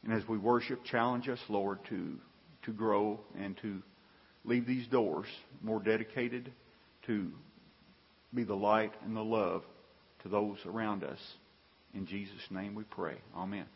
And 0.02 0.12
as 0.12 0.26
we 0.28 0.38
worship, 0.38 0.84
challenge 0.84 1.28
us, 1.28 1.38
Lord, 1.48 1.78
to, 1.90 2.18
to 2.64 2.72
grow 2.72 3.20
and 3.38 3.56
to 3.62 3.82
leave 4.44 4.66
these 4.66 4.86
doors 4.88 5.26
more 5.62 5.80
dedicated 5.80 6.50
to 7.06 7.30
be 8.34 8.44
the 8.44 8.54
light 8.54 8.92
and 9.04 9.16
the 9.16 9.22
love 9.22 9.62
to 10.22 10.28
those 10.28 10.58
around 10.66 11.04
us. 11.04 11.18
In 11.94 12.06
Jesus' 12.06 12.34
name 12.50 12.74
we 12.74 12.84
pray. 12.84 13.16
Amen. 13.36 13.66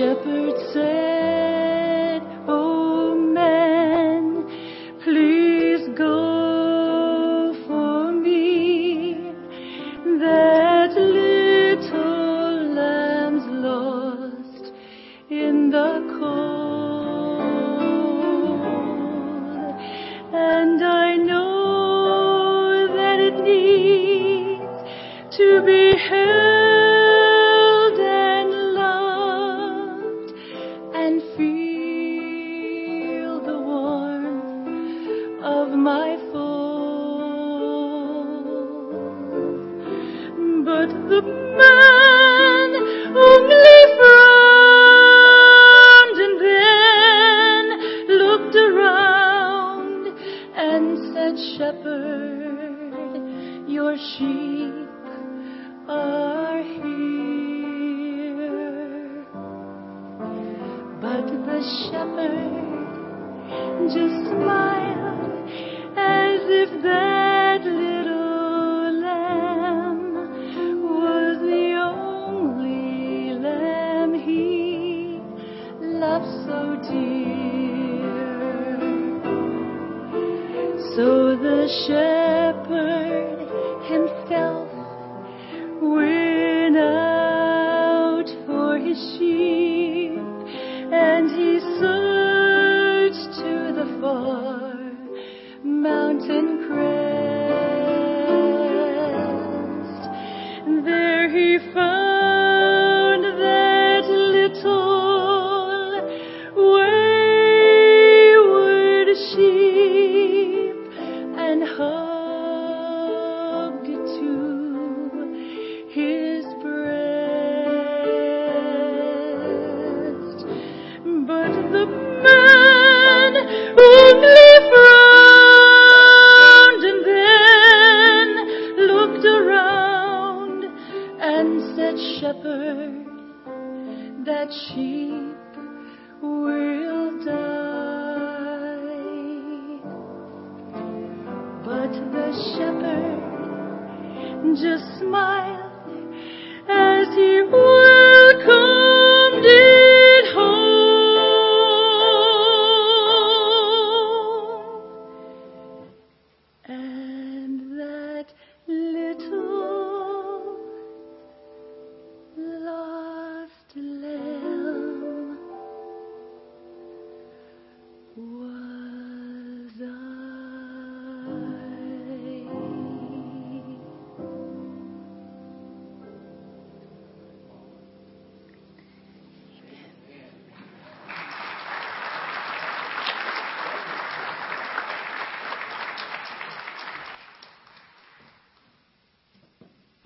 Shepherd 0.00 0.56
said, 0.72 1.59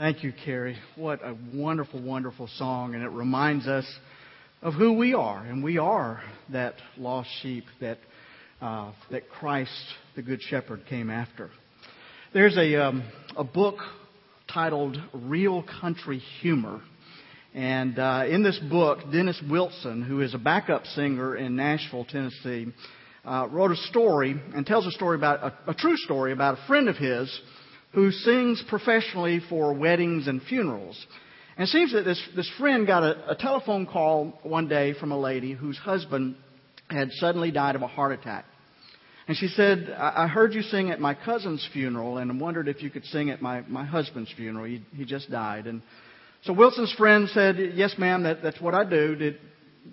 Thank 0.04 0.22
you, 0.22 0.34
Carrie. 0.44 0.76
What 0.96 1.24
a 1.24 1.34
wonderful, 1.54 2.02
wonderful 2.02 2.46
song, 2.58 2.94
and 2.94 3.02
it 3.02 3.08
reminds 3.08 3.66
us 3.66 3.86
of 4.60 4.74
who 4.74 4.92
we 4.92 5.14
are, 5.14 5.42
and 5.42 5.64
we 5.64 5.78
are 5.78 6.22
that 6.52 6.74
lost 6.98 7.30
sheep 7.40 7.64
that 7.80 7.96
uh, 8.60 8.92
that 9.10 9.30
Christ, 9.30 9.72
the 10.14 10.20
Good 10.20 10.42
Shepherd, 10.42 10.84
came 10.90 11.08
after. 11.08 11.48
There's 12.34 12.54
a 12.58 12.84
um, 12.84 13.02
a 13.34 13.44
book 13.44 13.76
titled 14.52 14.98
"Real 15.14 15.64
Country 15.80 16.18
Humor," 16.42 16.82
and 17.54 17.98
uh, 17.98 18.24
in 18.28 18.42
this 18.42 18.60
book, 18.70 19.10
Dennis 19.10 19.42
Wilson, 19.48 20.02
who 20.02 20.20
is 20.20 20.34
a 20.34 20.38
backup 20.38 20.84
singer 20.84 21.34
in 21.34 21.56
Nashville, 21.56 22.04
Tennessee, 22.04 22.66
uh, 23.24 23.48
wrote 23.50 23.70
a 23.70 23.76
story 23.76 24.38
and 24.54 24.66
tells 24.66 24.86
a 24.86 24.90
story 24.90 25.16
about 25.16 25.42
a, 25.42 25.70
a 25.70 25.74
true 25.74 25.96
story 25.96 26.32
about 26.32 26.58
a 26.58 26.66
friend 26.66 26.90
of 26.90 26.96
his 26.96 27.40
who 27.94 28.10
sings 28.10 28.62
professionally 28.68 29.40
for 29.48 29.72
weddings 29.72 30.26
and 30.26 30.42
funerals. 30.42 31.06
And 31.56 31.68
it 31.68 31.70
seems 31.70 31.92
that 31.92 32.04
this, 32.04 32.20
this 32.34 32.50
friend 32.58 32.86
got 32.86 33.04
a, 33.04 33.30
a 33.30 33.36
telephone 33.36 33.86
call 33.86 34.38
one 34.42 34.68
day 34.68 34.94
from 34.98 35.12
a 35.12 35.18
lady 35.18 35.52
whose 35.52 35.78
husband 35.78 36.34
had 36.90 37.10
suddenly 37.12 37.50
died 37.50 37.76
of 37.76 37.82
a 37.82 37.86
heart 37.86 38.12
attack. 38.12 38.44
And 39.26 39.36
she 39.36 39.46
said, 39.48 39.94
I 39.96 40.24
I 40.24 40.26
heard 40.26 40.52
you 40.52 40.62
sing 40.62 40.90
at 40.90 41.00
my 41.00 41.14
cousin's 41.14 41.66
funeral 41.72 42.18
and 42.18 42.40
wondered 42.40 42.68
if 42.68 42.82
you 42.82 42.90
could 42.90 43.04
sing 43.06 43.30
at 43.30 43.40
my, 43.40 43.62
my 43.62 43.84
husband's 43.84 44.32
funeral. 44.36 44.64
He, 44.66 44.82
he 44.92 45.04
just 45.04 45.30
died. 45.30 45.66
And 45.66 45.80
so 46.42 46.52
Wilson's 46.52 46.92
friend 46.94 47.28
said, 47.32 47.56
Yes, 47.74 47.94
ma'am, 47.96 48.24
that, 48.24 48.42
that's 48.42 48.60
what 48.60 48.74
I 48.74 48.84
do. 48.84 49.14
Did, 49.14 49.38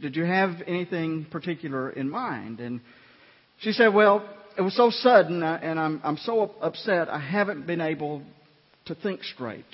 did 0.02 0.16
you 0.16 0.26
have 0.26 0.50
anything 0.68 1.28
particular 1.30 1.92
in 1.92 2.10
mind? 2.10 2.60
And 2.60 2.82
she 3.60 3.72
said, 3.72 3.94
Well, 3.94 4.28
it 4.58 4.62
was 4.62 4.76
so 4.76 4.90
sudden 4.90 5.44
uh, 5.44 5.60
and 5.62 5.80
I'm, 5.80 6.02
I'm 6.04 6.18
so 6.18 6.52
upset 6.62 7.10
I 7.10 7.20
haven't 7.20 7.66
been 7.66 7.82
able 7.82 8.22
to 8.86 8.96
think 8.96 9.24
straight. 9.24 9.66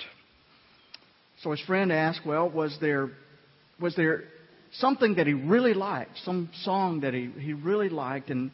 So 1.42 1.50
his 1.50 1.60
friend 1.60 1.92
asked, 1.92 2.20
Well, 2.26 2.50
was 2.50 2.76
there, 2.80 3.10
was 3.80 3.94
there 3.94 4.24
something 4.72 5.14
that 5.14 5.26
he 5.26 5.34
really 5.34 5.74
liked, 5.74 6.18
some 6.24 6.50
song 6.62 7.00
that 7.00 7.14
he, 7.14 7.30
he 7.38 7.52
really 7.52 7.88
liked? 7.88 8.30
And, 8.30 8.50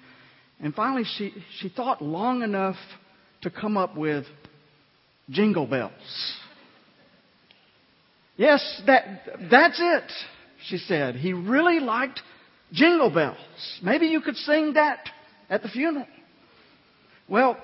and 0.60 0.74
finally, 0.74 1.04
she, 1.16 1.32
she 1.60 1.68
thought 1.68 2.02
long 2.02 2.42
enough 2.42 2.76
to 3.42 3.50
come 3.50 3.76
up 3.76 3.96
with 3.96 4.24
Jingle 5.30 5.66
Bells. 5.66 5.92
Yes, 8.36 8.82
that, 8.86 9.04
that's 9.50 9.78
it, 9.80 10.12
she 10.66 10.78
said. 10.78 11.14
He 11.14 11.32
really 11.32 11.78
liked 11.78 12.20
Jingle 12.72 13.10
bells. 13.10 13.36
Maybe 13.82 14.06
you 14.06 14.20
could 14.20 14.36
sing 14.36 14.72
that 14.74 15.08
at 15.48 15.62
the 15.62 15.68
funeral. 15.68 16.06
Well, 17.28 17.56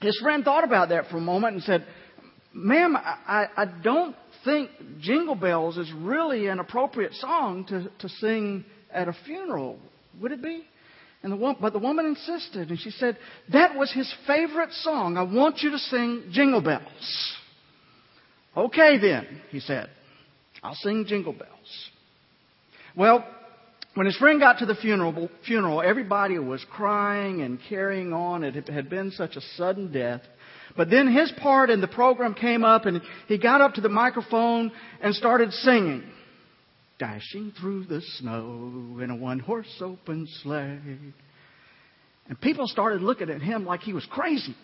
his 0.00 0.18
friend 0.22 0.44
thought 0.44 0.64
about 0.64 0.90
that 0.90 1.08
for 1.08 1.16
a 1.16 1.20
moment 1.20 1.54
and 1.54 1.62
said, 1.62 1.86
Ma'am, 2.52 2.96
I, 2.96 3.46
I 3.56 3.64
don't 3.82 4.16
think 4.44 4.70
Jingle 5.00 5.34
Bells 5.34 5.76
is 5.76 5.90
really 5.92 6.46
an 6.46 6.58
appropriate 6.58 7.14
song 7.14 7.66
to, 7.68 7.90
to 7.98 8.08
sing 8.08 8.64
at 8.90 9.08
a 9.08 9.16
funeral. 9.24 9.78
Would 10.20 10.32
it 10.32 10.42
be? 10.42 10.64
And 11.22 11.32
the, 11.32 11.56
but 11.60 11.72
the 11.72 11.78
woman 11.78 12.06
insisted, 12.06 12.70
and 12.70 12.78
she 12.78 12.90
said, 12.90 13.18
That 13.52 13.74
was 13.74 13.92
his 13.92 14.12
favorite 14.26 14.72
song. 14.72 15.16
I 15.16 15.22
want 15.22 15.60
you 15.60 15.70
to 15.70 15.78
sing 15.78 16.24
Jingle 16.30 16.60
Bells. 16.60 17.34
Okay, 18.56 18.98
then, 18.98 19.42
he 19.50 19.60
said. 19.60 19.90
I'll 20.62 20.74
sing 20.76 21.04
Jingle 21.06 21.32
Bells. 21.32 21.90
Well, 22.96 23.26
when 23.96 24.04
his 24.04 24.16
friend 24.18 24.38
got 24.38 24.58
to 24.58 24.66
the 24.66 24.74
funeral, 24.74 25.30
funeral, 25.46 25.80
everybody 25.80 26.38
was 26.38 26.62
crying 26.70 27.40
and 27.40 27.58
carrying 27.66 28.12
on. 28.12 28.44
It 28.44 28.68
had 28.68 28.90
been 28.90 29.10
such 29.10 29.36
a 29.36 29.40
sudden 29.56 29.90
death. 29.90 30.20
But 30.76 30.90
then 30.90 31.10
his 31.10 31.32
part 31.40 31.70
in 31.70 31.80
the 31.80 31.88
program 31.88 32.34
came 32.34 32.62
up 32.62 32.84
and 32.84 33.00
he 33.26 33.38
got 33.38 33.62
up 33.62 33.72
to 33.74 33.80
the 33.80 33.88
microphone 33.88 34.70
and 35.00 35.14
started 35.14 35.50
singing. 35.50 36.04
Dashing 36.98 37.54
through 37.58 37.84
the 37.84 38.02
snow 38.18 38.98
in 39.02 39.08
a 39.10 39.16
one 39.16 39.38
horse 39.38 39.74
open 39.80 40.28
sleigh. 40.42 40.78
And 42.28 42.40
people 42.42 42.66
started 42.66 43.00
looking 43.00 43.30
at 43.30 43.40
him 43.40 43.64
like 43.64 43.80
he 43.80 43.94
was 43.94 44.06
crazy. 44.10 44.54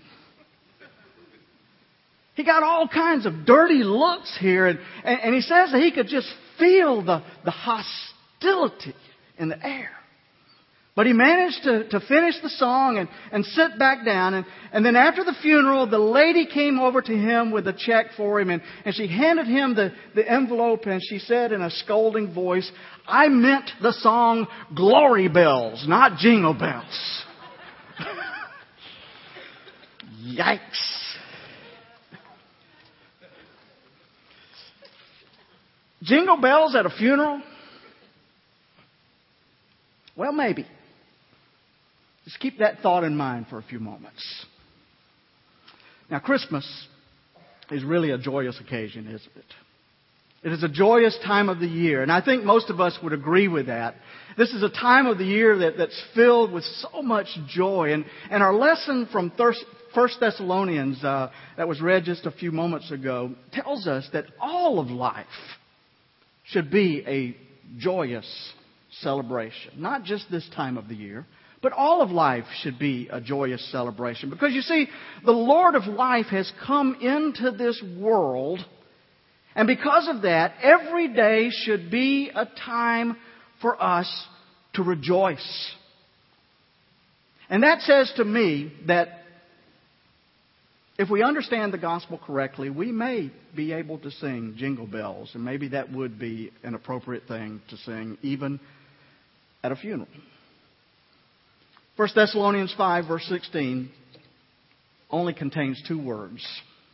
He 2.34 2.44
got 2.44 2.62
all 2.62 2.86
kinds 2.86 3.24
of 3.24 3.46
dirty 3.46 3.82
looks 3.82 4.36
here, 4.38 4.66
and, 4.66 4.78
and, 5.04 5.34
he 5.34 5.42
says 5.42 5.70
that 5.72 5.82
he 5.82 5.90
could 5.90 6.08
just 6.08 6.30
feel 6.58 7.02
the, 7.02 7.22
the 7.44 7.50
hostility 7.50 8.94
in 9.38 9.48
the 9.48 9.66
air. 9.66 9.90
But 10.94 11.06
he 11.06 11.14
managed 11.14 11.62
to, 11.62 11.88
to 11.88 12.00
finish 12.00 12.34
the 12.42 12.50
song 12.50 12.98
and, 12.98 13.08
and 13.32 13.46
sit 13.46 13.78
back 13.78 14.04
down. 14.04 14.34
And, 14.34 14.44
and 14.74 14.84
then 14.84 14.94
after 14.94 15.24
the 15.24 15.32
funeral, 15.40 15.86
the 15.86 15.98
lady 15.98 16.46
came 16.46 16.78
over 16.78 17.00
to 17.00 17.12
him 17.12 17.50
with 17.50 17.66
a 17.66 17.72
check 17.72 18.08
for 18.14 18.38
him. 18.38 18.50
And, 18.50 18.60
and 18.84 18.94
she 18.94 19.06
handed 19.06 19.46
him 19.46 19.74
the, 19.74 19.92
the 20.14 20.30
envelope 20.30 20.84
and 20.84 21.00
she 21.02 21.18
said 21.18 21.52
in 21.52 21.62
a 21.62 21.70
scolding 21.70 22.34
voice, 22.34 22.70
I 23.06 23.28
meant 23.28 23.70
the 23.80 23.94
song 23.94 24.46
Glory 24.76 25.28
Bells, 25.28 25.86
not 25.88 26.18
Jingle 26.18 26.52
Bells. 26.52 27.24
Yikes. 30.26 31.00
Jingle 36.02 36.36
bells 36.36 36.74
at 36.74 36.84
a 36.84 36.90
funeral? 36.90 37.40
Well, 40.16 40.33
maybe. 40.33 40.66
Just 42.25 42.38
keep 42.38 42.59
that 42.59 42.81
thought 42.81 43.05
in 43.05 43.16
mind 43.16 43.46
for 43.48 43.59
a 43.59 43.62
few 43.62 43.81
moments. 43.81 44.22
Now, 46.11 46.18
Christmas 46.18 46.66
is 47.70 47.83
really 47.83 48.11
a 48.11 48.18
joyous 48.18 48.61
occasion, 48.61 49.07
isn't 49.07 49.37
it? 49.37 49.44
It 50.44 50.53
is 50.53 50.64
a 50.64 50.68
joyous 50.68 51.16
time 51.25 51.48
of 51.48 51.61
the 51.61 51.68
year, 51.68 52.03
and 52.03 52.11
I 52.11 52.20
think 52.20 52.42
most 52.42 52.68
of 52.68 52.81
us 52.81 52.98
would 53.03 53.12
agree 53.12 53.46
with 53.46 53.66
that. 53.66 53.94
This 54.37 54.53
is 54.53 54.62
a 54.62 54.68
time 54.68 55.07
of 55.07 55.18
the 55.18 55.25
year 55.25 55.59
that, 55.59 55.79
that's 55.79 56.03
filled 56.14 56.53
with 56.53 56.64
so 56.64 57.01
much 57.01 57.29
joy, 57.48 57.92
and, 57.92 58.05
and 58.29 58.42
our 58.42 58.53
lesson 58.53 59.09
from 59.12 59.33
First 59.94 60.16
Thessalonians 60.18 61.03
uh, 61.05 61.31
that 61.57 61.68
was 61.68 61.81
read 61.81 62.05
just 62.05 62.27
a 62.27 62.33
few 62.33 62.51
moments 62.51 62.90
ago 62.90 63.35
tells 63.53 63.87
us 63.87 64.09
that 64.12 64.25
all 64.40 64.81
of 64.81 64.88
life 64.88 65.27
should 66.44 66.72
be 66.72 67.05
a 67.07 67.37
joyous 67.79 68.27
celebration. 69.00 69.74
Not 69.76 70.05
just 70.05 70.31
this 70.31 70.48
time 70.55 70.76
of 70.76 70.88
the 70.88 70.94
year, 70.94 71.26
but 71.62 71.72
all 71.72 72.02
of 72.02 72.11
life 72.11 72.44
should 72.61 72.78
be 72.78 73.09
a 73.11 73.20
joyous 73.20 73.70
celebration. 73.70 74.31
Because 74.31 74.52
you 74.52 74.62
see, 74.62 74.88
the 75.24 75.33
Lord 75.33 75.76
of 75.76 75.85
life 75.85 76.26
has 76.26 76.52
come 76.66 76.96
into 77.00 77.52
this 77.52 77.83
world, 77.98 78.59
and 79.55 79.66
because 79.66 80.09
of 80.09 80.22
that, 80.22 80.55
every 80.62 81.12
day 81.14 81.50
should 81.50 81.90
be 81.90 82.31
a 82.35 82.46
time 82.64 83.16
for 83.61 83.81
us 83.81 84.09
to 84.74 84.83
rejoice. 84.83 85.72
And 87.48 87.62
that 87.62 87.83
says 87.83 88.12
to 88.16 88.24
me 88.24 88.72
that 88.87 89.09
if 90.98 91.11
we 91.11 91.22
understand 91.22 91.72
the 91.72 91.78
gospel 91.78 92.18
correctly, 92.18 92.70
we 92.70 92.92
may 92.92 93.31
be 93.55 93.72
able 93.72 93.98
to 93.98 94.11
sing 94.11 94.55
jingle 94.57 94.87
bells, 94.87 95.31
and 95.35 95.44
maybe 95.44 95.68
that 95.68 95.92
would 95.92 96.18
be 96.18 96.50
an 96.62 96.74
appropriate 96.74 97.24
thing 97.28 97.61
to 97.70 97.76
sing 97.78 98.18
even 98.22 98.59
at 99.62 99.72
a 99.72 99.77
funeral. 99.77 100.09
1 101.96 102.09
Thessalonians 102.14 102.75
5, 102.77 103.06
verse 103.06 103.25
16, 103.29 103.90
only 105.10 105.35
contains 105.35 105.83
two 105.87 106.02
words, 106.02 106.44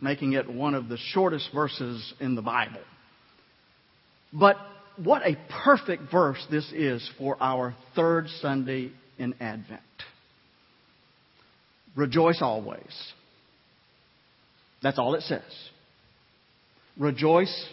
making 0.00 0.32
it 0.32 0.52
one 0.52 0.74
of 0.74 0.88
the 0.88 0.98
shortest 1.12 1.48
verses 1.54 2.12
in 2.20 2.34
the 2.34 2.42
Bible. 2.42 2.80
But 4.32 4.56
what 5.02 5.22
a 5.22 5.36
perfect 5.64 6.10
verse 6.10 6.44
this 6.50 6.70
is 6.72 7.08
for 7.16 7.36
our 7.40 7.74
third 7.94 8.28
Sunday 8.40 8.90
in 9.18 9.34
Advent. 9.40 9.80
Rejoice 11.96 12.40
always. 12.42 13.12
That's 14.82 14.98
all 14.98 15.14
it 15.14 15.22
says. 15.22 15.42
Rejoice 16.98 17.68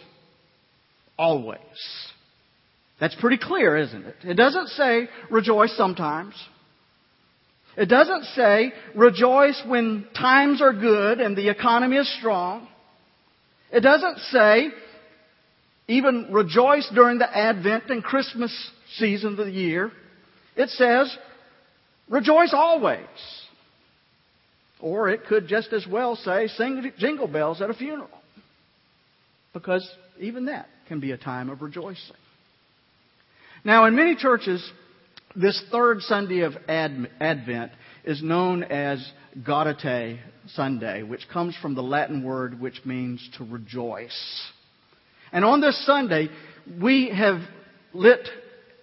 always. 1.18 1.58
That's 2.98 3.14
pretty 3.16 3.38
clear, 3.38 3.76
isn't 3.76 4.06
it? 4.06 4.16
It 4.22 4.34
doesn't 4.34 4.68
say 4.68 5.08
rejoice 5.30 5.76
sometimes. 5.76 6.34
It 7.76 7.86
doesn't 7.86 8.24
say 8.34 8.72
rejoice 8.94 9.62
when 9.66 10.06
times 10.16 10.62
are 10.62 10.72
good 10.72 11.20
and 11.20 11.36
the 11.36 11.50
economy 11.50 11.96
is 11.96 12.18
strong. 12.18 12.66
It 13.70 13.80
doesn't 13.80 14.18
say 14.30 14.68
even 15.88 16.28
rejoice 16.32 16.90
during 16.94 17.18
the 17.18 17.36
Advent 17.36 17.84
and 17.90 18.02
Christmas 18.02 18.70
season 18.96 19.38
of 19.38 19.46
the 19.46 19.52
year. 19.52 19.92
It 20.56 20.70
says 20.70 21.14
rejoice 22.08 22.54
always. 22.54 23.00
Or 24.80 25.08
it 25.10 25.24
could 25.26 25.48
just 25.48 25.72
as 25.72 25.86
well 25.86 26.16
say, 26.16 26.48
sing 26.48 26.92
jingle 26.98 27.28
bells 27.28 27.60
at 27.60 27.70
a 27.70 27.74
funeral. 27.74 28.08
Because 29.52 29.86
even 30.18 30.46
that 30.46 30.68
can 30.88 31.00
be 31.00 31.12
a 31.12 31.18
time 31.18 31.50
of 31.50 31.62
rejoicing. 31.62 32.16
Now, 33.66 33.86
in 33.86 33.96
many 33.96 34.14
churches, 34.14 34.64
this 35.34 35.60
third 35.72 36.00
Sunday 36.02 36.42
of 36.42 36.52
Advent 36.68 37.72
is 38.04 38.22
known 38.22 38.62
as 38.62 39.04
Gaudete 39.42 40.20
Sunday, 40.54 41.02
which 41.02 41.28
comes 41.32 41.56
from 41.60 41.74
the 41.74 41.82
Latin 41.82 42.22
word 42.22 42.60
which 42.60 42.82
means 42.84 43.28
to 43.38 43.44
rejoice. 43.44 44.16
And 45.32 45.44
on 45.44 45.60
this 45.60 45.84
Sunday, 45.84 46.28
we 46.80 47.10
have 47.10 47.40
lit 47.92 48.28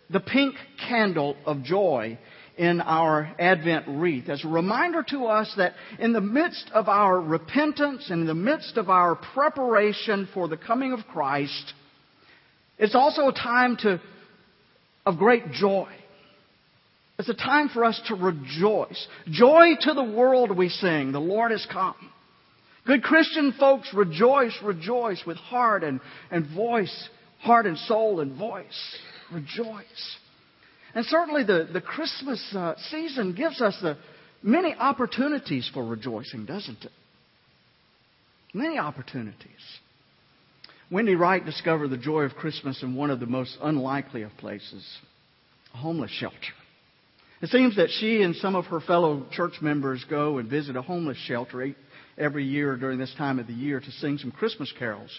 the 0.10 0.20
pink 0.20 0.56
candle 0.90 1.38
of 1.46 1.64
joy 1.64 2.20
in 2.58 2.82
our 2.82 3.34
Advent 3.40 3.86
wreath 3.88 4.28
as 4.28 4.44
a 4.44 4.50
reminder 4.50 5.02
to 5.12 5.28
us 5.28 5.50
that 5.56 5.76
in 5.98 6.12
the 6.12 6.20
midst 6.20 6.70
of 6.74 6.90
our 6.90 7.22
repentance 7.22 8.10
and 8.10 8.20
in 8.20 8.28
the 8.28 8.34
midst 8.34 8.76
of 8.76 8.90
our 8.90 9.16
preparation 9.16 10.28
for 10.34 10.50
the 10.50 10.58
coming 10.58 10.92
of 10.92 11.08
Christ, 11.08 11.74
it's 12.78 12.96
also 12.96 13.30
a 13.30 13.34
time 13.34 13.78
to, 13.78 14.02
of 15.06 15.18
great 15.18 15.52
joy. 15.52 15.90
It's 17.20 17.30
a 17.30 17.34
time 17.34 17.70
for 17.70 17.86
us 17.86 18.02
to 18.08 18.16
rejoice. 18.16 19.08
Joy 19.30 19.74
to 19.82 19.94
the 19.94 20.04
world, 20.04 20.56
we 20.56 20.70
sing. 20.70 21.12
The 21.12 21.20
Lord 21.20 21.52
has 21.52 21.66
come. 21.72 21.96
Good 22.86 23.04
Christian 23.04 23.54
folks, 23.58 23.94
rejoice, 23.94 24.58
rejoice 24.64 25.24
with 25.26 25.38
heart 25.38 25.84
and, 25.84 26.02
and 26.32 26.48
voice, 26.54 27.10
heart 27.40 27.66
and 27.66 27.78
soul 27.78 28.20
and 28.20 28.38
voice. 28.38 28.98
Rejoice. 29.32 30.18
And 30.96 31.06
certainly 31.06 31.44
the, 31.44 31.70
the 31.72 31.82
Christmas 31.82 32.44
uh, 32.56 32.74
season 32.90 33.34
gives 33.36 33.62
us 33.62 33.78
the 33.82 33.98
many 34.42 34.76
opportunities 34.78 35.70
for 35.74 35.86
rejoicing, 35.86 36.46
doesn't 36.46 36.84
it? 36.84 36.92
Many 38.54 38.78
opportunities. 38.78 39.80
Wendy 40.94 41.16
Wright 41.16 41.44
discovered 41.44 41.88
the 41.88 41.98
joy 41.98 42.22
of 42.22 42.36
Christmas 42.36 42.84
in 42.84 42.94
one 42.94 43.10
of 43.10 43.20
the 43.20 43.26
most 43.26 43.58
unlikely 43.64 44.22
of 44.22 44.38
places 44.38 44.86
a 45.74 45.78
homeless 45.78 46.12
shelter. 46.12 46.38
It 47.42 47.50
seems 47.50 47.78
that 47.78 47.90
she 47.90 48.22
and 48.22 48.36
some 48.36 48.56
of 48.56 48.66
her 48.66 48.80
fellow 48.80 49.26
church 49.32 49.54
members 49.60 50.06
go 50.08 50.38
and 50.38 50.48
visit 50.48 50.76
a 50.76 50.84
homeless 50.84 51.18
shelter 51.18 51.74
every 52.16 52.46
year 52.46 52.76
during 52.76 53.00
this 53.00 53.14
time 53.18 53.40
of 53.40 53.48
the 53.48 53.54
year 53.54 53.80
to 53.80 53.92
sing 53.94 54.20
some 54.20 54.30
Christmas 54.30 54.72
carols. 54.78 55.10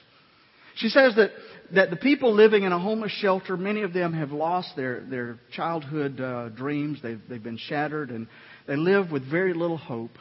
She 0.76 0.90
says 0.90 1.16
that, 1.16 1.32
that 1.72 1.90
the 1.90 1.96
people 1.96 2.32
living 2.32 2.62
in 2.62 2.70
a 2.70 2.78
homeless 2.78 3.10
shelter, 3.10 3.56
many 3.56 3.82
of 3.82 3.92
them 3.92 4.12
have 4.12 4.30
lost 4.30 4.76
their, 4.76 5.00
their 5.00 5.40
childhood 5.56 6.20
uh, 6.20 6.50
dreams. 6.50 7.00
They've, 7.02 7.20
they've 7.28 7.42
been 7.42 7.58
shattered 7.58 8.10
and 8.10 8.28
they 8.68 8.76
live 8.76 9.10
with 9.10 9.28
very 9.28 9.54
little 9.54 9.78
hope. 9.78 10.18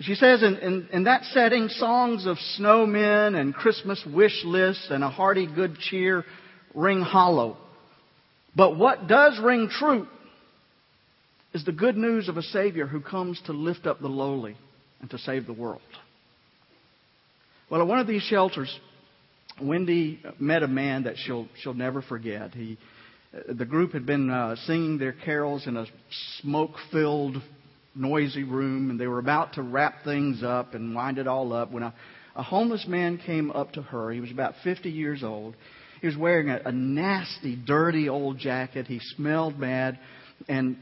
She 0.00 0.14
says 0.14 0.42
in, 0.42 0.56
in, 0.56 0.88
in 0.92 1.04
that 1.04 1.24
setting, 1.32 1.68
songs 1.68 2.26
of 2.26 2.36
snowmen 2.58 3.40
and 3.40 3.54
Christmas 3.54 4.04
wish 4.12 4.44
lists 4.44 4.88
and 4.90 5.04
a 5.04 5.08
hearty 5.08 5.46
good 5.46 5.78
cheer 5.78 6.24
ring 6.74 7.00
hollow. 7.00 7.56
But 8.56 8.76
what 8.76 9.06
does 9.06 9.38
ring 9.40 9.68
true 9.70 10.08
is 11.52 11.64
the 11.64 11.72
good 11.72 11.96
news 11.96 12.28
of 12.28 12.36
a 12.36 12.42
Savior 12.42 12.86
who 12.86 13.00
comes 13.00 13.40
to 13.46 13.52
lift 13.52 13.86
up 13.86 14.00
the 14.00 14.08
lowly 14.08 14.56
and 15.00 15.08
to 15.10 15.18
save 15.18 15.46
the 15.46 15.52
world. 15.52 15.80
Well, 17.70 17.80
at 17.80 17.86
one 17.86 18.00
of 18.00 18.06
these 18.06 18.22
shelters, 18.22 18.76
Wendy 19.62 20.20
met 20.40 20.62
a 20.62 20.68
man 20.68 21.04
that 21.04 21.14
she'll 21.16 21.46
she'll 21.62 21.74
never 21.74 22.02
forget. 22.02 22.52
He, 22.52 22.76
the 23.48 23.64
group 23.64 23.92
had 23.92 24.04
been 24.04 24.30
uh, 24.30 24.56
singing 24.66 24.98
their 24.98 25.12
carols 25.12 25.66
in 25.66 25.76
a 25.76 25.86
smoke-filled, 26.40 27.36
noisy 27.94 28.44
room, 28.44 28.90
and 28.90 28.98
they 28.98 29.06
were 29.06 29.18
about 29.18 29.54
to 29.54 29.62
wrap 29.62 30.04
things 30.04 30.42
up 30.42 30.74
and 30.74 30.94
wind 30.94 31.18
it 31.18 31.26
all 31.26 31.52
up 31.52 31.70
when 31.70 31.82
a, 31.82 31.94
a 32.36 32.42
homeless 32.42 32.86
man 32.86 33.18
came 33.18 33.50
up 33.50 33.72
to 33.72 33.82
her. 33.82 34.10
He 34.10 34.20
was 34.20 34.30
about 34.30 34.54
50 34.64 34.90
years 34.90 35.22
old. 35.22 35.54
He 36.00 36.06
was 36.06 36.16
wearing 36.16 36.50
a, 36.50 36.60
a 36.64 36.72
nasty, 36.72 37.56
dirty 37.56 38.08
old 38.08 38.38
jacket. 38.38 38.86
He 38.86 39.00
smelled 39.16 39.60
bad, 39.60 39.98
and 40.48 40.76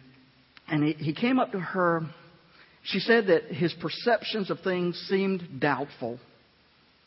and 0.68 0.84
he, 0.84 0.92
he 0.94 1.12
came 1.12 1.38
up 1.38 1.52
to 1.52 1.60
her. 1.60 2.02
She 2.84 2.98
said 2.98 3.28
that 3.28 3.44
his 3.44 3.72
perceptions 3.80 4.50
of 4.50 4.60
things 4.60 4.96
seemed 5.08 5.60
doubtful 5.60 6.18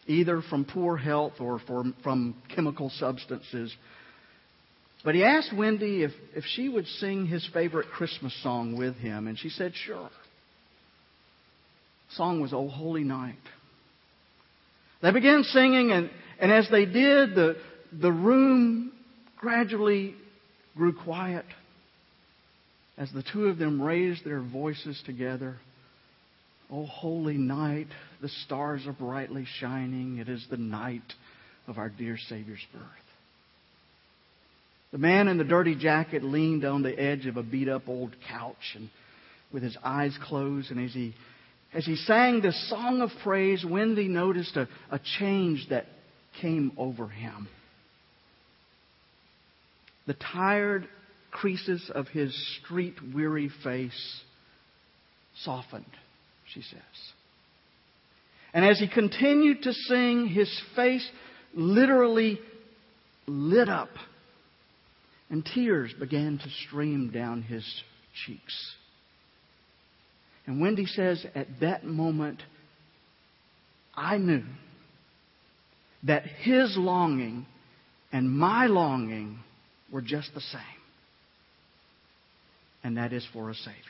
either 0.07 0.41
from 0.49 0.65
poor 0.65 0.97
health 0.97 1.33
or 1.39 1.59
from, 1.59 1.95
from 2.03 2.35
chemical 2.53 2.89
substances. 2.91 3.73
But 5.05 5.13
he 5.13 5.23
asked 5.23 5.53
Wendy 5.55 6.01
if, 6.01 6.11
if 6.35 6.43
she 6.45 6.67
would 6.67 6.87
sing 6.87 7.27
his 7.27 7.47
favorite 7.53 7.89
Christmas 7.89 8.35
song 8.41 8.75
with 8.75 8.95
him, 8.95 9.27
and 9.27 9.37
she 9.37 9.49
said, 9.49 9.73
sure. 9.75 10.09
The 12.09 12.15
song 12.15 12.41
was 12.41 12.53
Oh 12.53 12.67
Holy 12.67 13.03
Night. 13.03 13.35
They 15.03 15.11
began 15.11 15.43
singing, 15.43 15.91
and, 15.91 16.09
and 16.39 16.51
as 16.51 16.67
they 16.71 16.85
did, 16.85 17.35
the, 17.35 17.55
the 17.93 18.11
room 18.11 18.93
gradually 19.37 20.15
grew 20.75 20.91
quiet 20.91 21.45
as 22.97 23.11
the 23.11 23.23
two 23.31 23.45
of 23.45 23.59
them 23.59 23.79
raised 23.79 24.25
their 24.25 24.41
voices 24.41 24.99
together. 25.05 25.57
Oh, 26.71 26.87
holy 26.87 27.37
night, 27.37 27.87
the 28.23 28.29
stars 28.45 28.87
are 28.87 28.93
brightly 28.93 29.45
shining. 29.59 30.17
It 30.17 30.29
is 30.29 30.43
the 30.49 30.57
night 30.57 31.13
of 31.67 31.77
our 31.77 31.89
dear 31.89 32.17
Savior's 32.27 32.65
birth. 32.73 33.04
The 34.91 34.97
man 34.97 35.27
in 35.27 35.37
the 35.37 35.43
dirty 35.43 35.75
jacket 35.75 36.23
leaned 36.23 36.65
on 36.65 36.81
the 36.81 36.97
edge 36.97 37.25
of 37.25 37.37
a 37.37 37.43
beat 37.43 37.67
up 37.67 37.87
old 37.87 38.15
couch 38.29 38.75
and 38.75 38.89
with 39.51 39.63
his 39.63 39.77
eyes 39.83 40.17
closed 40.23 40.71
and 40.71 40.83
as 40.83 40.93
he 40.93 41.13
as 41.73 41.85
he 41.85 41.97
sang 41.97 42.41
this 42.41 42.69
song 42.69 43.01
of 43.01 43.09
praise, 43.21 43.65
Wendy 43.65 44.07
noticed 44.07 44.55
a, 44.55 44.69
a 44.89 44.99
change 45.19 45.67
that 45.69 45.87
came 46.39 46.71
over 46.77 47.09
him. 47.09 47.49
The 50.07 50.13
tired 50.13 50.87
creases 51.31 51.91
of 51.93 52.07
his 52.07 52.33
street 52.61 52.95
weary 53.13 53.49
face 53.61 54.21
softened 55.43 55.85
she 56.53 56.61
says. 56.61 56.79
And 58.53 58.63
as 58.65 58.79
he 58.79 58.87
continued 58.87 59.63
to 59.63 59.73
sing, 59.73 60.27
his 60.27 60.49
face 60.75 61.07
literally 61.53 62.39
lit 63.27 63.67
up, 63.69 63.89
and 65.29 65.45
tears 65.53 65.93
began 65.99 66.37
to 66.37 66.49
stream 66.67 67.11
down 67.11 67.41
his 67.41 67.65
cheeks. 68.25 68.75
And 70.45 70.61
Wendy 70.61 70.85
says, 70.85 71.25
at 71.33 71.47
that 71.61 71.83
moment, 71.83 72.41
I 73.95 74.17
knew 74.17 74.43
that 76.03 76.23
his 76.23 76.75
longing 76.77 77.45
and 78.11 78.29
my 78.29 78.67
longing 78.67 79.39
were 79.91 80.01
just 80.01 80.33
the 80.35 80.41
same. 80.41 80.61
And 82.83 82.97
that 82.97 83.11
is 83.11 83.27
for 83.33 83.49
a 83.49 83.55
Savior. 83.55 83.81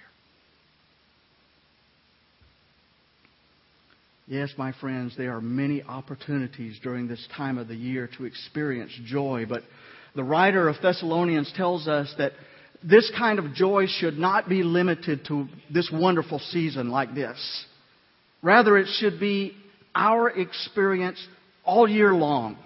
Yes, 4.27 4.49
my 4.57 4.71
friends, 4.79 5.15
there 5.17 5.35
are 5.35 5.41
many 5.41 5.83
opportunities 5.83 6.79
during 6.81 7.07
this 7.07 7.27
time 7.37 7.57
of 7.57 7.67
the 7.67 7.75
year 7.75 8.09
to 8.17 8.25
experience 8.25 8.91
joy, 9.05 9.45
but 9.47 9.61
the 10.15 10.23
writer 10.23 10.67
of 10.67 10.77
Thessalonians 10.81 11.51
tells 11.55 11.87
us 11.87 12.13
that 12.17 12.31
this 12.83 13.11
kind 13.17 13.39
of 13.39 13.53
joy 13.53 13.85
should 13.87 14.17
not 14.17 14.47
be 14.47 14.63
limited 14.63 15.25
to 15.27 15.47
this 15.73 15.89
wonderful 15.91 16.39
season 16.39 16.89
like 16.89 17.15
this. 17.15 17.65
Rather, 18.41 18.77
it 18.77 18.87
should 18.99 19.19
be 19.19 19.53
our 19.93 20.29
experience 20.29 21.25
all 21.63 21.87
year 21.87 22.13
long. 22.13 22.57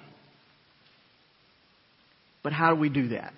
But 2.44 2.54
how 2.54 2.74
do 2.74 2.80
we 2.80 2.90
do 2.90 3.10
that? 3.10 3.34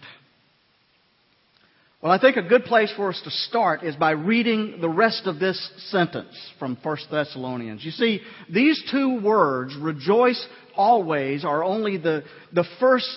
Well, 2.01 2.11
I 2.11 2.19
think 2.19 2.35
a 2.35 2.41
good 2.41 2.63
place 2.63 2.91
for 2.95 3.09
us 3.09 3.21
to 3.25 3.29
start 3.29 3.83
is 3.83 3.95
by 3.95 4.11
reading 4.11 4.79
the 4.81 4.89
rest 4.89 5.27
of 5.27 5.37
this 5.37 5.71
sentence 5.91 6.35
from 6.57 6.75
1 6.81 6.97
Thessalonians. 7.11 7.85
You 7.85 7.91
see, 7.91 8.21
these 8.49 8.83
two 8.89 9.21
words, 9.21 9.75
rejoice 9.79 10.43
always, 10.75 11.45
are 11.45 11.63
only 11.63 11.97
the, 11.97 12.23
the 12.53 12.65
first 12.79 13.07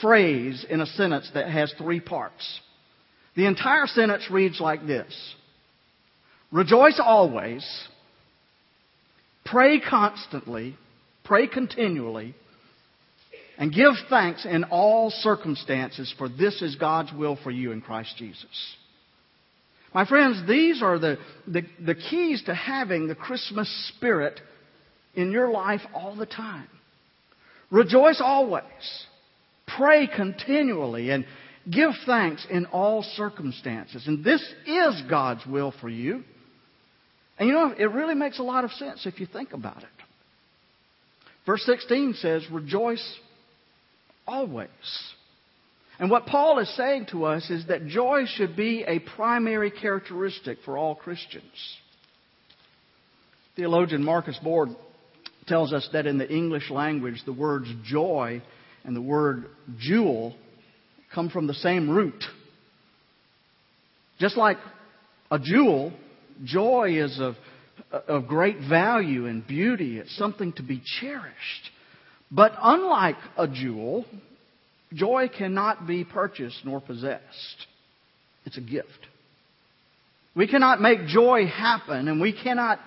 phrase 0.00 0.64
in 0.68 0.80
a 0.80 0.86
sentence 0.86 1.30
that 1.34 1.50
has 1.50 1.72
three 1.78 2.00
parts. 2.00 2.60
The 3.36 3.46
entire 3.46 3.86
sentence 3.86 4.28
reads 4.30 4.60
like 4.60 4.86
this. 4.86 5.34
Rejoice 6.52 7.00
always, 7.02 7.64
pray 9.44 9.80
constantly, 9.80 10.76
pray 11.24 11.46
continually, 11.46 12.34
and 13.56 13.72
give 13.72 13.92
thanks 14.08 14.44
in 14.44 14.64
all 14.64 15.10
circumstances, 15.10 16.12
for 16.18 16.28
this 16.28 16.60
is 16.62 16.76
God's 16.76 17.12
will 17.12 17.36
for 17.36 17.50
you 17.50 17.72
in 17.72 17.80
Christ 17.80 18.16
Jesus. 18.16 18.76
My 19.94 20.06
friends, 20.06 20.46
these 20.48 20.82
are 20.82 20.98
the, 20.98 21.18
the, 21.46 21.62
the, 21.84 21.94
keys 21.94 22.42
to 22.46 22.54
having 22.54 23.06
the 23.06 23.14
Christmas 23.14 23.68
spirit 23.94 24.40
in 25.14 25.32
your 25.32 25.50
life 25.50 25.82
all 25.92 26.16
the 26.16 26.26
time. 26.26 26.68
Rejoice 27.70 28.20
always. 28.24 28.62
Pray 29.76 30.06
continually 30.06 31.10
and 31.10 31.26
give 31.70 31.90
thanks 32.06 32.46
in 32.50 32.66
all 32.66 33.02
circumstances. 33.02 34.06
And 34.06 34.24
this 34.24 34.42
is 34.66 35.02
God's 35.08 35.44
will 35.46 35.72
for 35.80 35.88
you. 35.88 36.24
And 37.38 37.48
you 37.48 37.54
know, 37.54 37.74
it 37.76 37.90
really 37.90 38.14
makes 38.14 38.38
a 38.38 38.42
lot 38.42 38.64
of 38.64 38.70
sense 38.72 39.06
if 39.06 39.20
you 39.20 39.26
think 39.26 39.52
about 39.52 39.78
it. 39.78 39.88
Verse 41.46 41.62
16 41.64 42.14
says, 42.14 42.44
Rejoice 42.50 43.18
always. 44.26 44.68
And 45.98 46.10
what 46.10 46.26
Paul 46.26 46.58
is 46.60 46.76
saying 46.76 47.06
to 47.12 47.24
us 47.24 47.50
is 47.50 47.66
that 47.66 47.86
joy 47.86 48.24
should 48.26 48.56
be 48.56 48.84
a 48.86 49.00
primary 49.00 49.70
characteristic 49.70 50.58
for 50.64 50.78
all 50.78 50.94
Christians. 50.94 51.44
Theologian 53.56 54.02
Marcus 54.02 54.38
Borg 54.42 54.70
tells 55.46 55.72
us 55.72 55.88
that 55.92 56.06
in 56.06 56.16
the 56.16 56.30
English 56.30 56.70
language, 56.70 57.22
the 57.26 57.32
words 57.32 57.68
joy 57.84 58.40
and 58.84 58.94
the 58.94 59.02
word 59.02 59.46
jewel 59.78 60.34
come 61.14 61.28
from 61.28 61.46
the 61.46 61.54
same 61.54 61.90
root. 61.90 62.24
Just 64.18 64.36
like 64.36 64.58
a 65.30 65.38
jewel, 65.38 65.92
joy 66.44 67.02
is 67.02 67.18
of, 67.20 67.34
of 67.90 68.26
great 68.26 68.58
value 68.68 69.26
and 69.26 69.46
beauty. 69.46 69.98
It's 69.98 70.16
something 70.16 70.52
to 70.54 70.62
be 70.62 70.82
cherished. 71.00 71.70
But 72.30 72.52
unlike 72.60 73.16
a 73.36 73.48
jewel, 73.48 74.04
joy 74.92 75.28
cannot 75.28 75.86
be 75.86 76.04
purchased 76.04 76.60
nor 76.64 76.80
possessed. 76.80 77.66
It's 78.44 78.58
a 78.58 78.62
gift. 78.62 78.88
We 80.34 80.46
cannot 80.46 80.80
make 80.80 81.06
joy 81.06 81.46
happen 81.46 82.08
and 82.08 82.20
we 82.20 82.32
cannot 82.32 82.78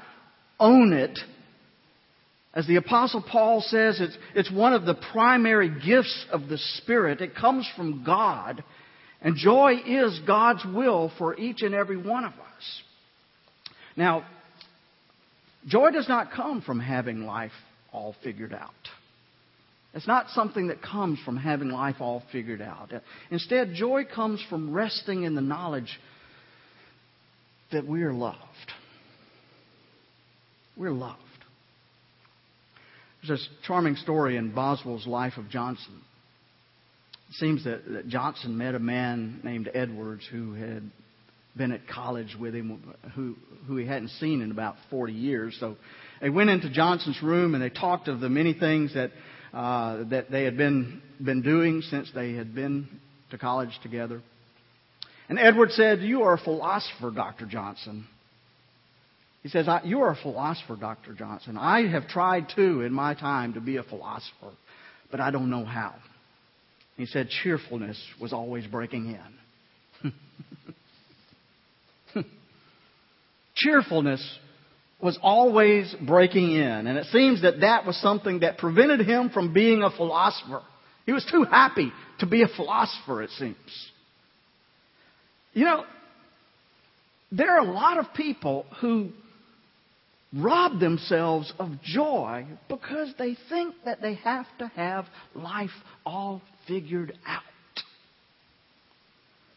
own 0.59 0.93
it. 0.93 1.19
As 2.53 2.67
the 2.67 2.75
Apostle 2.75 3.23
Paul 3.23 3.61
says, 3.61 3.99
it's, 3.99 4.17
it's 4.35 4.51
one 4.51 4.73
of 4.73 4.85
the 4.85 4.93
primary 5.11 5.69
gifts 5.69 6.25
of 6.31 6.47
the 6.47 6.57
Spirit. 6.77 7.21
It 7.21 7.35
comes 7.35 7.67
from 7.75 8.03
God. 8.03 8.63
And 9.21 9.35
joy 9.35 9.75
is 9.85 10.19
God's 10.27 10.63
will 10.65 11.11
for 11.17 11.35
each 11.35 11.61
and 11.61 11.73
every 11.73 11.97
one 11.97 12.25
of 12.25 12.33
us. 12.33 12.81
Now, 13.95 14.25
joy 15.65 15.91
does 15.91 16.07
not 16.07 16.31
come 16.31 16.61
from 16.61 16.79
having 16.79 17.25
life 17.25 17.51
all 17.91 18.15
figured 18.23 18.53
out. 18.53 18.71
It's 19.95 20.07
not 20.07 20.29
something 20.29 20.67
that 20.67 20.81
comes 20.81 21.19
from 21.23 21.37
having 21.37 21.69
life 21.69 21.97
all 21.99 22.23
figured 22.31 22.61
out. 22.61 22.91
Instead, 23.29 23.73
joy 23.73 24.03
comes 24.05 24.43
from 24.49 24.73
resting 24.73 25.23
in 25.23 25.35
the 25.35 25.41
knowledge 25.41 25.99
that 27.71 27.87
we 27.87 28.03
are 28.03 28.13
loved. 28.13 28.37
We're 30.75 30.91
loved. 30.91 31.19
There's 33.25 33.39
this 33.39 33.49
charming 33.65 33.95
story 33.95 34.37
in 34.37 34.51
Boswell's 34.53 35.07
Life 35.07 35.33
of 35.37 35.49
Johnson. 35.49 36.01
It 37.29 37.35
seems 37.35 37.63
that, 37.63 37.81
that 37.89 38.07
Johnson 38.07 38.57
met 38.57 38.75
a 38.75 38.79
man 38.79 39.39
named 39.43 39.69
Edwards 39.73 40.27
who 40.29 40.53
had 40.53 40.83
been 41.55 41.71
at 41.71 41.87
college 41.87 42.35
with 42.39 42.53
him, 42.53 42.93
who, 43.15 43.35
who 43.67 43.77
he 43.77 43.85
hadn't 43.85 44.09
seen 44.09 44.41
in 44.41 44.51
about 44.51 44.75
40 44.89 45.13
years. 45.13 45.55
So 45.59 45.77
they 46.21 46.29
went 46.29 46.49
into 46.49 46.69
Johnson's 46.69 47.21
room 47.23 47.53
and 47.53 47.63
they 47.63 47.69
talked 47.69 48.07
of 48.07 48.19
the 48.19 48.29
many 48.29 48.53
things 48.53 48.93
that 48.93 49.11
uh, 49.53 50.05
that 50.05 50.31
they 50.31 50.45
had 50.45 50.57
been 50.57 51.01
been 51.23 51.43
doing 51.43 51.81
since 51.81 52.09
they 52.15 52.33
had 52.33 52.55
been 52.55 52.87
to 53.29 53.37
college 53.37 53.69
together. 53.83 54.21
And 55.29 55.37
Edward 55.37 55.71
said, 55.71 56.01
You 56.01 56.23
are 56.23 56.33
a 56.33 56.39
philosopher, 56.39 57.11
Dr. 57.11 57.45
Johnson. 57.45 58.07
He 59.43 59.49
says, 59.49 59.67
You 59.83 60.01
are 60.01 60.11
a 60.11 60.15
philosopher, 60.15 60.77
Dr. 60.77 61.13
Johnson. 61.13 61.57
I 61.57 61.85
have 61.87 62.07
tried 62.07 62.47
too 62.55 62.81
in 62.81 62.93
my 62.93 63.13
time 63.13 63.53
to 63.53 63.61
be 63.61 63.75
a 63.77 63.83
philosopher, 63.83 64.53
but 65.11 65.19
I 65.19 65.29
don't 65.31 65.49
know 65.49 65.65
how. 65.65 65.95
He 66.95 67.05
said, 67.05 67.27
Cheerfulness 67.43 68.01
was 68.21 68.31
always 68.31 68.65
breaking 68.65 69.17
in. 70.05 70.13
Cheerfulness 73.55 74.39
was 75.01 75.19
always 75.21 75.93
breaking 76.07 76.53
in. 76.53 76.87
And 76.87 76.97
it 76.97 77.07
seems 77.07 77.41
that 77.41 77.59
that 77.59 77.85
was 77.85 77.97
something 77.97 78.39
that 78.39 78.57
prevented 78.57 79.01
him 79.01 79.29
from 79.29 79.53
being 79.53 79.83
a 79.83 79.91
philosopher. 79.91 80.61
He 81.05 81.11
was 81.11 81.27
too 81.29 81.43
happy 81.43 81.91
to 82.19 82.25
be 82.25 82.43
a 82.43 82.47
philosopher, 82.47 83.21
it 83.21 83.29
seems. 83.31 83.57
You 85.51 85.65
know, 85.65 85.83
there 87.33 87.51
are 87.51 87.59
a 87.59 87.71
lot 87.71 87.97
of 87.97 88.13
people 88.15 88.65
who 88.79 89.09
rob 90.33 90.79
themselves 90.79 91.53
of 91.59 91.81
joy 91.83 92.45
because 92.67 93.13
they 93.17 93.37
think 93.49 93.75
that 93.85 94.01
they 94.01 94.15
have 94.15 94.47
to 94.59 94.67
have 94.75 95.05
life 95.35 95.69
all 96.05 96.41
figured 96.67 97.17
out. 97.25 97.41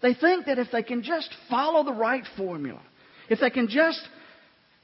They 0.02 0.14
think 0.14 0.46
that 0.46 0.58
if 0.58 0.68
they 0.70 0.82
can 0.82 1.02
just 1.02 1.34
follow 1.48 1.82
the 1.84 1.92
right 1.92 2.24
formula, 2.36 2.82
if 3.30 3.40
they 3.40 3.50
can 3.50 3.68
just 3.68 4.00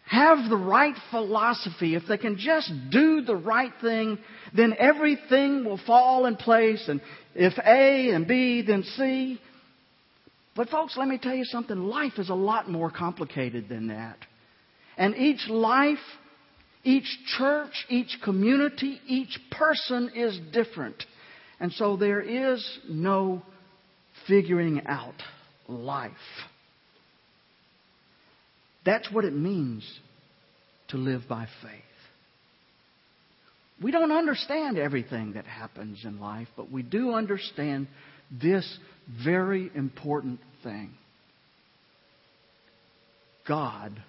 have 0.06 0.48
the 0.48 0.56
right 0.56 0.96
philosophy, 1.10 1.94
if 1.94 2.02
they 2.08 2.18
can 2.18 2.36
just 2.38 2.72
do 2.90 3.22
the 3.22 3.36
right 3.36 3.72
thing, 3.80 4.18
then 4.54 4.74
everything 4.78 5.64
will 5.64 5.78
fall 5.86 6.26
in 6.26 6.36
place. 6.36 6.88
And 6.88 7.00
if 7.34 7.52
A 7.58 8.10
and 8.10 8.26
B, 8.26 8.62
then 8.62 8.82
C. 8.82 9.40
But 10.54 10.70
folks, 10.70 10.96
let 10.96 11.08
me 11.08 11.18
tell 11.18 11.34
you 11.34 11.44
something. 11.44 11.76
Life 11.76 12.18
is 12.18 12.30
a 12.30 12.34
lot 12.34 12.68
more 12.68 12.90
complicated 12.90 13.68
than 13.68 13.88
that. 13.88 14.18
And 14.96 15.16
each 15.16 15.48
life, 15.48 15.98
each 16.84 17.06
church, 17.38 17.86
each 17.88 18.18
community, 18.22 19.00
each 19.06 19.38
person 19.50 20.10
is 20.14 20.38
different. 20.52 21.02
And 21.60 21.72
so 21.72 21.96
there 21.96 22.20
is 22.20 22.66
no 22.88 23.42
figuring 24.26 24.82
out 24.86 25.14
life. 25.68 26.12
That's 28.84 29.10
what 29.12 29.24
it 29.24 29.34
means 29.34 29.88
to 30.88 30.96
live 30.96 31.22
by 31.28 31.46
faith. 31.62 31.80
We 33.80 33.90
don't 33.90 34.12
understand 34.12 34.78
everything 34.78 35.32
that 35.32 35.46
happens 35.46 36.04
in 36.04 36.20
life, 36.20 36.48
but 36.56 36.70
we 36.70 36.82
do 36.82 37.14
understand 37.14 37.88
this 38.30 38.78
very 39.24 39.70
important 39.74 40.40
thing 40.62 40.94
God 43.46 44.00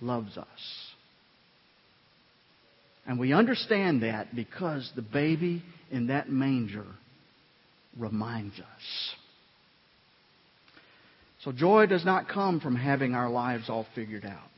loves 0.00 0.36
us. 0.36 0.46
And 3.06 3.18
we 3.18 3.32
understand 3.32 4.02
that 4.02 4.34
because 4.34 4.90
the 4.96 5.02
baby 5.02 5.62
in 5.90 6.08
that 6.08 6.28
manger 6.28 6.86
reminds 7.98 8.58
us. 8.58 9.14
So 11.44 11.52
joy 11.52 11.86
does 11.86 12.04
not 12.04 12.28
come 12.28 12.60
from 12.60 12.74
having 12.74 13.14
our 13.14 13.30
lives 13.30 13.70
all 13.70 13.86
figured 13.94 14.24
out. 14.24 14.50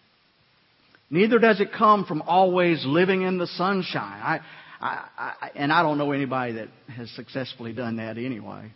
Neither 1.10 1.38
does 1.38 1.60
it 1.60 1.68
come 1.76 2.04
from 2.06 2.22
always 2.22 2.84
living 2.86 3.22
in 3.22 3.38
the 3.38 3.46
sunshine. 3.46 4.20
I, 4.22 4.40
I, 4.80 5.08
I, 5.18 5.50
and 5.54 5.72
I 5.72 5.82
don't 5.82 5.98
know 5.98 6.12
anybody 6.12 6.52
that 6.54 6.68
has 6.94 7.10
successfully 7.10 7.72
done 7.72 7.96
that 7.96 8.16
anyway. 8.16 8.72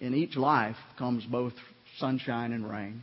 In 0.00 0.14
each 0.14 0.36
life 0.36 0.76
comes 0.98 1.24
both 1.24 1.52
sunshine 1.98 2.52
and 2.52 2.68
rain. 2.68 3.02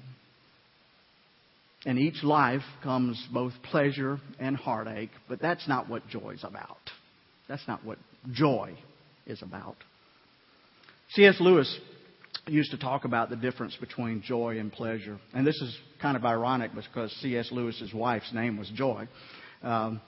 In 1.85 1.97
each 1.97 2.23
life 2.23 2.61
comes 2.83 3.23
both 3.33 3.53
pleasure 3.63 4.19
and 4.39 4.55
heartache, 4.55 5.09
but 5.27 5.41
that's 5.41 5.67
not 5.67 5.89
what 5.89 6.07
joy's 6.07 6.43
about. 6.43 6.77
That's 7.47 7.67
not 7.67 7.83
what 7.83 7.97
joy 8.31 8.75
is 9.25 9.41
about. 9.41 9.77
C.S. 11.13 11.37
Lewis 11.39 11.79
used 12.47 12.71
to 12.71 12.77
talk 12.77 13.05
about 13.05 13.29
the 13.29 13.35
difference 13.35 13.75
between 13.79 14.21
joy 14.21 14.59
and 14.59 14.71
pleasure. 14.71 15.19
And 15.33 15.45
this 15.45 15.59
is 15.61 15.75
kind 16.01 16.15
of 16.15 16.23
ironic 16.23 16.71
because 16.75 17.11
C.S. 17.21 17.49
Lewis's 17.51 17.93
wife's 17.93 18.31
name 18.33 18.57
was 18.57 18.69
Joy. 18.75 19.07
Um, 19.63 20.01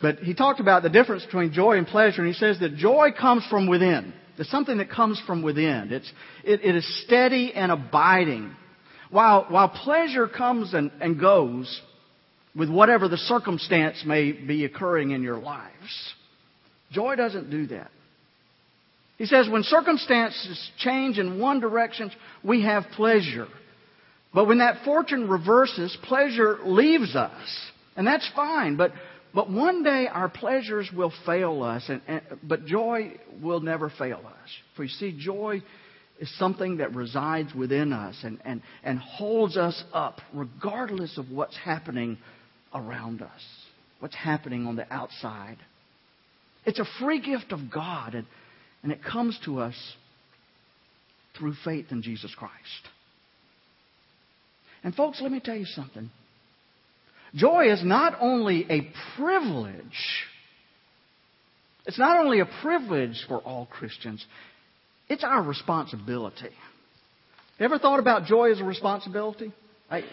but 0.00 0.18
he 0.18 0.34
talked 0.34 0.60
about 0.60 0.82
the 0.82 0.90
difference 0.90 1.24
between 1.24 1.52
joy 1.52 1.78
and 1.78 1.86
pleasure, 1.86 2.22
and 2.22 2.26
he 2.26 2.34
says 2.38 2.58
that 2.58 2.74
joy 2.74 3.10
comes 3.18 3.46
from 3.48 3.68
within. 3.68 4.12
It's 4.36 4.50
something 4.50 4.78
that 4.78 4.90
comes 4.90 5.22
from 5.26 5.42
within. 5.42 5.92
It's, 5.92 6.12
it, 6.44 6.64
it 6.64 6.74
is 6.74 7.04
steady 7.04 7.52
and 7.54 7.70
abiding. 7.70 8.56
While, 9.12 9.44
while 9.50 9.68
pleasure 9.68 10.26
comes 10.26 10.72
and, 10.72 10.90
and 10.98 11.20
goes 11.20 11.80
with 12.56 12.70
whatever 12.70 13.08
the 13.08 13.18
circumstance 13.18 14.02
may 14.06 14.32
be 14.32 14.64
occurring 14.64 15.10
in 15.10 15.22
your 15.22 15.36
lives, 15.36 16.14
joy 16.90 17.16
doesn't 17.16 17.50
do 17.50 17.66
that. 17.66 17.90
He 19.18 19.26
says, 19.26 19.50
when 19.50 19.64
circumstances 19.64 20.70
change 20.78 21.18
in 21.18 21.38
one 21.38 21.60
direction, 21.60 22.10
we 22.42 22.62
have 22.62 22.84
pleasure. 22.96 23.48
But 24.32 24.46
when 24.46 24.58
that 24.58 24.82
fortune 24.82 25.28
reverses, 25.28 25.94
pleasure 26.04 26.58
leaves 26.64 27.14
us. 27.14 27.70
And 27.94 28.06
that's 28.06 28.28
fine. 28.34 28.76
But, 28.76 28.92
but 29.34 29.50
one 29.50 29.82
day 29.82 30.08
our 30.10 30.30
pleasures 30.30 30.90
will 30.90 31.12
fail 31.26 31.62
us, 31.62 31.84
and, 31.88 32.00
and, 32.08 32.22
but 32.42 32.64
joy 32.64 33.12
will 33.42 33.60
never 33.60 33.90
fail 33.90 34.22
us. 34.24 34.50
For 34.74 34.84
you 34.84 34.88
see, 34.88 35.14
joy 35.18 35.62
is 36.20 36.38
something 36.38 36.76
that 36.76 36.94
resides 36.94 37.54
within 37.54 37.92
us 37.92 38.16
and, 38.22 38.38
and, 38.44 38.62
and 38.84 38.98
holds 38.98 39.56
us 39.56 39.82
up 39.92 40.20
regardless 40.32 41.18
of 41.18 41.30
what's 41.30 41.56
happening 41.56 42.18
around 42.74 43.22
us, 43.22 43.42
what's 44.00 44.14
happening 44.14 44.66
on 44.66 44.76
the 44.76 44.92
outside. 44.92 45.58
It's 46.64 46.78
a 46.78 46.86
free 47.00 47.20
gift 47.20 47.52
of 47.52 47.70
God. 47.72 48.14
And, 48.14 48.26
and 48.82 48.92
it 48.92 49.02
comes 49.02 49.38
to 49.44 49.60
us 49.60 49.74
through 51.38 51.54
faith 51.64 51.86
in 51.90 52.02
Jesus 52.02 52.34
Christ. 52.36 52.52
And, 54.84 54.94
folks, 54.94 55.20
let 55.20 55.30
me 55.30 55.40
tell 55.40 55.56
you 55.56 55.66
something. 55.66 56.10
Joy 57.34 57.72
is 57.72 57.82
not 57.84 58.16
only 58.20 58.66
a 58.68 58.90
privilege, 59.16 60.24
it's 61.86 61.98
not 61.98 62.22
only 62.22 62.40
a 62.40 62.48
privilege 62.60 63.24
for 63.28 63.38
all 63.38 63.66
Christians, 63.66 64.24
it's 65.08 65.24
our 65.24 65.42
responsibility. 65.42 66.50
Ever 67.58 67.78
thought 67.78 68.00
about 68.00 68.24
joy 68.24 68.50
as 68.50 68.60
a 68.60 68.64
responsibility? 68.64 69.52
I, 69.90 70.04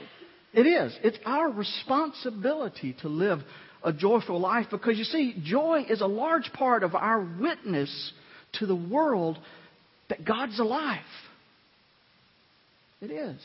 it 0.53 0.67
is. 0.67 0.97
It's 1.03 1.17
our 1.25 1.49
responsibility 1.49 2.95
to 3.01 3.07
live 3.07 3.39
a 3.83 3.93
joyful 3.93 4.39
life 4.39 4.67
because 4.71 4.97
you 4.97 5.03
see, 5.03 5.35
joy 5.43 5.85
is 5.89 6.01
a 6.01 6.07
large 6.07 6.51
part 6.53 6.83
of 6.83 6.95
our 6.95 7.25
witness 7.39 8.13
to 8.53 8.65
the 8.65 8.75
world 8.75 9.37
that 10.09 10.25
God's 10.25 10.59
alive. 10.59 10.99
It 13.01 13.11
is. 13.11 13.39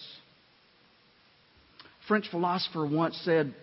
French 2.09 2.28
philosopher 2.30 2.84
once 2.84 3.18
said, 3.24 3.55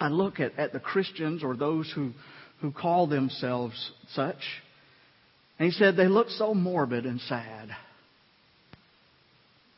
I 0.00 0.08
look 0.08 0.40
at, 0.40 0.58
at 0.58 0.72
the 0.72 0.80
Christians 0.80 1.42
or 1.42 1.56
those 1.56 1.90
who, 1.94 2.12
who 2.60 2.70
call 2.70 3.06
themselves 3.06 3.90
such, 4.12 4.36
and 5.58 5.70
he 5.70 5.72
said, 5.72 5.96
they 5.96 6.08
look 6.08 6.28
so 6.30 6.54
morbid 6.54 7.06
and 7.06 7.20
sad. 7.20 7.70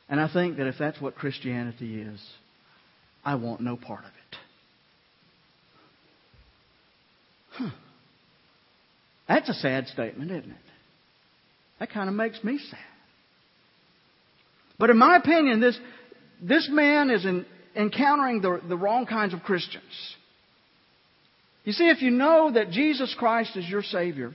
And 0.09 0.21
I 0.21 0.33
think 0.33 0.57
that 0.57 0.67
if 0.67 0.77
that's 0.79 1.01
what 1.01 1.15
Christianity 1.17 2.01
is, 2.01 2.21
I 3.25 3.35
want 3.35 3.61
no 3.61 3.77
part 3.77 4.05
of 4.05 4.11
it. 4.11 4.39
Huh. 7.51 7.71
That's 9.29 9.49
a 9.49 9.55
sad 9.55 9.89
statement, 9.89 10.31
isn't 10.31 10.51
it? 10.51 10.57
That 11.81 11.91
kind 11.91 12.09
of 12.09 12.15
makes 12.15 12.43
me 12.45 12.59
sad. 12.71 12.79
But 14.79 14.91
in 14.91 14.99
my 14.99 15.17
opinion, 15.17 15.61
this, 15.61 15.79
this 16.41 16.69
man 16.71 17.11
is 17.11 17.25
in, 17.25 17.45
encountering 17.75 18.41
the, 18.41 18.61
the 18.69 18.77
wrong 18.77 19.07
kinds 19.07 19.35
of 19.35 19.41
Christians. 19.41 19.83
You 21.65 21.73
see, 21.73 21.89
if 21.89 22.01
you 22.01 22.11
know 22.11 22.53
that 22.53 22.71
Jesus 22.71 23.15
Christ 23.19 23.57
is 23.57 23.69
your 23.69 23.83
Savior, 23.83 24.33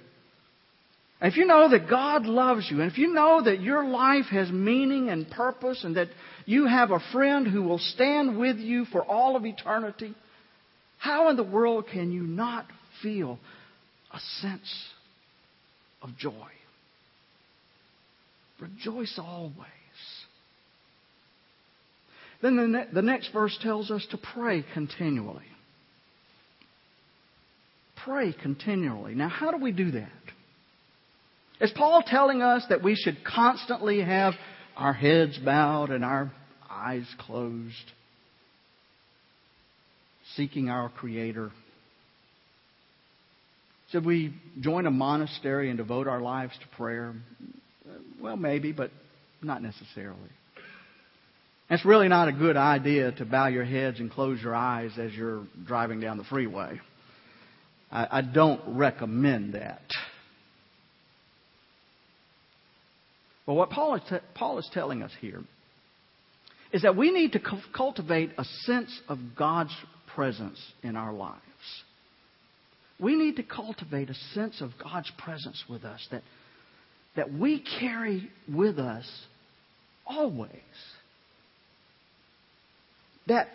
if 1.22 1.38
you 1.38 1.46
know 1.46 1.70
that 1.70 1.88
God 1.88 2.26
loves 2.26 2.68
you, 2.70 2.82
and 2.82 2.92
if 2.92 2.98
you 2.98 3.14
know 3.14 3.44
that 3.44 3.62
your 3.62 3.86
life 3.86 4.26
has 4.32 4.50
meaning 4.50 5.10
and 5.10 5.30
purpose, 5.30 5.84
and 5.84 5.96
that 5.96 6.08
you 6.46 6.66
have 6.66 6.90
a 6.90 7.00
friend 7.12 7.48
who 7.48 7.62
will 7.62 7.78
stand 7.78 8.40
with 8.40 8.58
you 8.58 8.86
for 8.86 9.04
all 9.04 9.36
of 9.36 9.46
eternity, 9.46 10.16
how 10.98 11.30
in 11.30 11.36
the 11.36 11.44
world 11.44 11.86
can 11.92 12.12
you 12.12 12.24
not 12.24 12.66
feel 13.04 13.38
a 14.12 14.20
sense 14.42 14.74
of 16.02 16.10
joy? 16.18 16.50
Rejoice 18.60 19.20
always. 19.20 19.56
Then 22.42 22.56
the, 22.56 22.68
ne- 22.68 22.88
the 22.94 23.02
next 23.02 23.32
verse 23.32 23.58
tells 23.62 23.92
us 23.92 24.06
to 24.12 24.18
pray 24.18 24.66
continually. 24.74 25.46
Pray 28.04 28.34
continually. 28.34 29.14
Now, 29.14 29.30
how 29.30 29.52
do 29.52 29.58
we 29.58 29.72
do 29.72 29.92
that? 29.92 30.10
Is 31.62 31.72
Paul 31.76 32.02
telling 32.06 32.42
us 32.42 32.66
that 32.70 32.82
we 32.84 32.96
should 32.96 33.24
constantly 33.24 34.02
have 34.02 34.34
our 34.76 34.94
heads 34.94 35.38
bowed 35.38 35.92
and 35.92 36.04
our 36.04 36.32
eyes 36.68 37.06
closed, 37.20 37.92
seeking 40.36 40.70
our 40.70 40.90
Creator? 40.90 41.52
Should 43.92 44.06
we 44.06 44.34
join 44.60 44.88
a 44.88 44.92
monastery 44.92 45.70
and 45.70 45.78
devote 45.78 46.08
our 46.08 46.20
lives 46.20 46.54
to 46.62 46.78
prayer? 46.78 47.14
Well, 48.20 48.38
maybe, 48.38 48.72
but 48.72 48.90
not 49.44 49.62
necessarily. 49.62 50.18
It's 51.70 51.86
really 51.86 52.08
not 52.08 52.28
a 52.28 52.32
good 52.32 52.58
idea 52.58 53.12
to 53.14 53.26
bow 53.26 53.48
your 53.48 53.66
heads 53.66 54.00
and 54.00 54.10
close 54.10 54.42
your 54.42 54.56
eyes 54.56 54.92
as 54.98 55.14
you're 55.14 55.44
driving 55.68 56.00
down 56.00 56.18
the 56.18 56.24
freeway. 56.24 56.80
I, 57.92 58.08
I 58.12 58.22
don't 58.22 58.62
recommend 58.76 59.54
that. 59.54 59.82
But 63.46 63.54
what 63.56 63.70
Paul 63.70 63.96
is, 63.96 64.02
t- 64.10 64.18
Paul 64.36 64.60
is 64.60 64.70
telling 64.74 65.02
us 65.02 65.12
here 65.20 65.42
is 66.72 66.84
that 66.84 66.96
we 66.96 67.12
need 67.12 67.34
to 67.34 67.42
cultivate 67.76 68.32
a 68.38 68.46
sense 68.66 68.98
of 69.10 69.18
God's 69.38 69.76
presence 70.16 70.60
in 70.84 70.96
our 70.96 71.12
lives. 71.12 71.42
We 73.00 73.16
need 73.16 73.38
to 73.38 73.44
cultivate 73.44 74.10
a 74.10 74.16
sense 74.34 74.62
of 74.62 74.72
God's 74.82 75.12
presence 75.18 75.64
with 75.70 75.84
us 75.84 76.06
that, 76.12 76.24
that 77.16 77.34
we 77.34 77.64
carry 77.80 78.30
with 78.48 78.78
us 78.78 79.10
always. 80.06 80.52
That, 83.28 83.48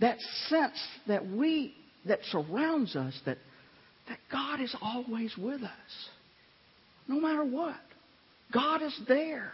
that 0.00 0.18
sense 0.48 0.78
that 1.08 1.26
we 1.26 1.74
that 2.06 2.20
surrounds 2.30 2.96
us 2.96 3.18
that, 3.26 3.38
that 4.08 4.18
God 4.30 4.60
is 4.60 4.74
always 4.80 5.36
with 5.36 5.62
us. 5.62 6.08
No 7.06 7.20
matter 7.20 7.44
what. 7.44 7.76
God 8.52 8.82
is 8.82 8.98
there. 9.06 9.52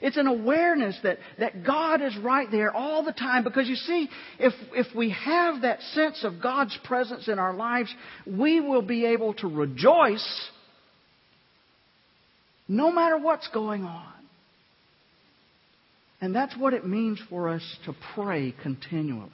It's 0.00 0.16
an 0.16 0.26
awareness 0.26 0.98
that, 1.02 1.18
that 1.38 1.64
God 1.64 2.00
is 2.02 2.16
right 2.18 2.48
there 2.50 2.72
all 2.72 3.04
the 3.04 3.12
time 3.12 3.42
because 3.42 3.68
you 3.68 3.74
see, 3.74 4.08
if, 4.38 4.52
if 4.72 4.94
we 4.94 5.10
have 5.10 5.62
that 5.62 5.80
sense 5.94 6.22
of 6.24 6.40
God's 6.40 6.76
presence 6.84 7.28
in 7.28 7.38
our 7.38 7.54
lives, 7.54 7.92
we 8.26 8.60
will 8.60 8.82
be 8.82 9.06
able 9.06 9.34
to 9.34 9.48
rejoice 9.48 10.48
no 12.68 12.92
matter 12.92 13.18
what's 13.18 13.48
going 13.48 13.84
on. 13.84 14.12
And 16.20 16.34
that's 16.34 16.56
what 16.56 16.74
it 16.74 16.86
means 16.86 17.20
for 17.30 17.48
us 17.48 17.62
to 17.86 17.94
pray 18.14 18.54
continually. 18.62 19.30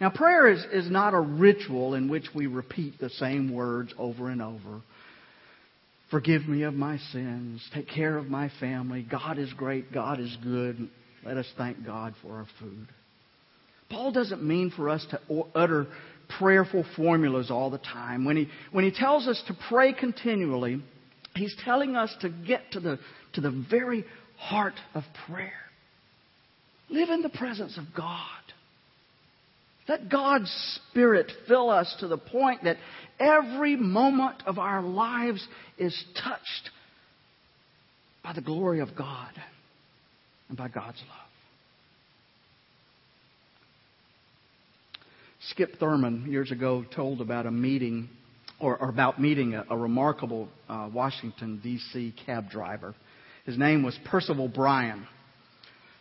Now, 0.00 0.10
prayer 0.10 0.48
is, 0.48 0.64
is 0.72 0.90
not 0.90 1.14
a 1.14 1.20
ritual 1.20 1.94
in 1.94 2.08
which 2.08 2.26
we 2.34 2.46
repeat 2.46 2.98
the 3.00 3.10
same 3.10 3.52
words 3.52 3.92
over 3.98 4.30
and 4.30 4.40
over. 4.40 4.82
Forgive 6.10 6.48
me 6.48 6.62
of 6.62 6.74
my 6.74 6.96
sins. 7.12 7.62
Take 7.74 7.88
care 7.88 8.16
of 8.16 8.26
my 8.28 8.50
family. 8.60 9.06
God 9.08 9.38
is 9.38 9.52
great. 9.52 9.92
God 9.92 10.20
is 10.20 10.34
good. 10.42 10.88
Let 11.24 11.36
us 11.36 11.46
thank 11.56 11.84
God 11.84 12.14
for 12.22 12.36
our 12.36 12.46
food. 12.58 12.88
Paul 13.90 14.12
doesn't 14.12 14.42
mean 14.42 14.70
for 14.74 14.88
us 14.88 15.06
to 15.10 15.44
utter 15.54 15.86
prayerful 16.38 16.84
formulas 16.96 17.50
all 17.50 17.70
the 17.70 17.78
time. 17.78 18.24
When 18.24 18.36
he, 18.36 18.48
when 18.72 18.84
he 18.84 18.90
tells 18.90 19.26
us 19.26 19.42
to 19.48 19.56
pray 19.68 19.92
continually, 19.92 20.82
he's 21.34 21.54
telling 21.64 21.96
us 21.96 22.14
to 22.20 22.28
get 22.28 22.72
to 22.72 22.80
the, 22.80 22.98
to 23.34 23.40
the 23.40 23.64
very 23.70 24.04
heart 24.36 24.74
of 24.94 25.04
prayer. 25.26 25.52
Live 26.90 27.10
in 27.10 27.22
the 27.22 27.28
presence 27.28 27.76
of 27.76 27.84
God. 27.94 28.18
Let 29.88 30.10
God's 30.10 30.78
Spirit 30.90 31.32
fill 31.48 31.70
us 31.70 31.94
to 32.00 32.08
the 32.08 32.18
point 32.18 32.64
that 32.64 32.76
every 33.18 33.74
moment 33.74 34.42
of 34.46 34.58
our 34.58 34.82
lives 34.82 35.46
is 35.78 36.04
touched 36.22 36.70
by 38.22 38.34
the 38.34 38.42
glory 38.42 38.80
of 38.80 38.94
God 38.94 39.32
and 40.50 40.58
by 40.58 40.68
God's 40.68 41.00
love. 41.08 41.28
Skip 45.50 45.78
Thurman 45.78 46.26
years 46.30 46.50
ago 46.50 46.84
told 46.94 47.22
about 47.22 47.46
a 47.46 47.50
meeting 47.50 48.10
or, 48.60 48.76
or 48.76 48.90
about 48.90 49.20
meeting 49.20 49.54
a, 49.54 49.64
a 49.70 49.76
remarkable 49.76 50.48
uh, 50.68 50.90
Washington 50.92 51.60
D.C. 51.62 52.14
cab 52.26 52.50
driver. 52.50 52.94
His 53.46 53.56
name 53.56 53.82
was 53.82 53.98
Percival 54.04 54.48
Bryan. 54.48 55.06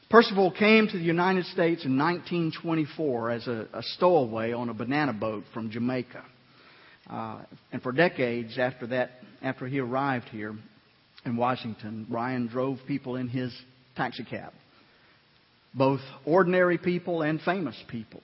Percival 0.09 0.51
came 0.51 0.87
to 0.87 0.97
the 0.97 1.03
United 1.03 1.45
States 1.47 1.83
in 1.83 1.97
1924 1.97 3.31
as 3.31 3.47
a, 3.47 3.67
a 3.73 3.83
stowaway 3.83 4.53
on 4.53 4.69
a 4.69 4.73
banana 4.73 5.11
boat 5.11 5.43
from 5.53 5.69
Jamaica. 5.69 6.23
Uh, 7.09 7.41
and 7.73 7.81
for 7.81 7.91
decades 7.91 8.57
after 8.57 8.87
that, 8.87 9.11
after 9.41 9.67
he 9.67 9.79
arrived 9.79 10.29
here 10.29 10.55
in 11.25 11.35
Washington, 11.35 12.05
Bryan 12.09 12.47
drove 12.47 12.79
people 12.87 13.17
in 13.17 13.27
his 13.27 13.53
taxicab, 13.97 14.53
both 15.73 15.99
ordinary 16.25 16.77
people 16.77 17.21
and 17.21 17.41
famous 17.41 17.75
people. 17.89 18.21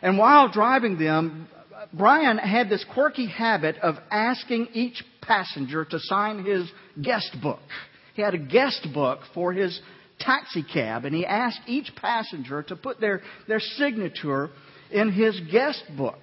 And 0.00 0.16
while 0.16 0.50
driving 0.50 0.98
them, 0.98 1.46
Bryan 1.92 2.38
had 2.38 2.70
this 2.70 2.84
quirky 2.94 3.26
habit 3.26 3.76
of 3.82 3.96
asking 4.10 4.68
each 4.72 5.02
passenger 5.20 5.84
to 5.84 5.98
sign 5.98 6.44
his 6.44 6.70
guest 7.02 7.36
book. 7.42 7.60
He 8.14 8.22
had 8.22 8.34
a 8.34 8.38
guest 8.38 8.86
book 8.94 9.20
for 9.34 9.52
his 9.52 9.78
taxi 10.24 10.62
cab 10.62 11.04
and 11.04 11.14
he 11.14 11.26
asked 11.26 11.60
each 11.66 11.92
passenger 11.96 12.62
to 12.64 12.76
put 12.76 13.00
their, 13.00 13.22
their 13.48 13.60
signature 13.60 14.50
in 14.90 15.12
his 15.12 15.38
guest 15.50 15.82
book. 15.96 16.20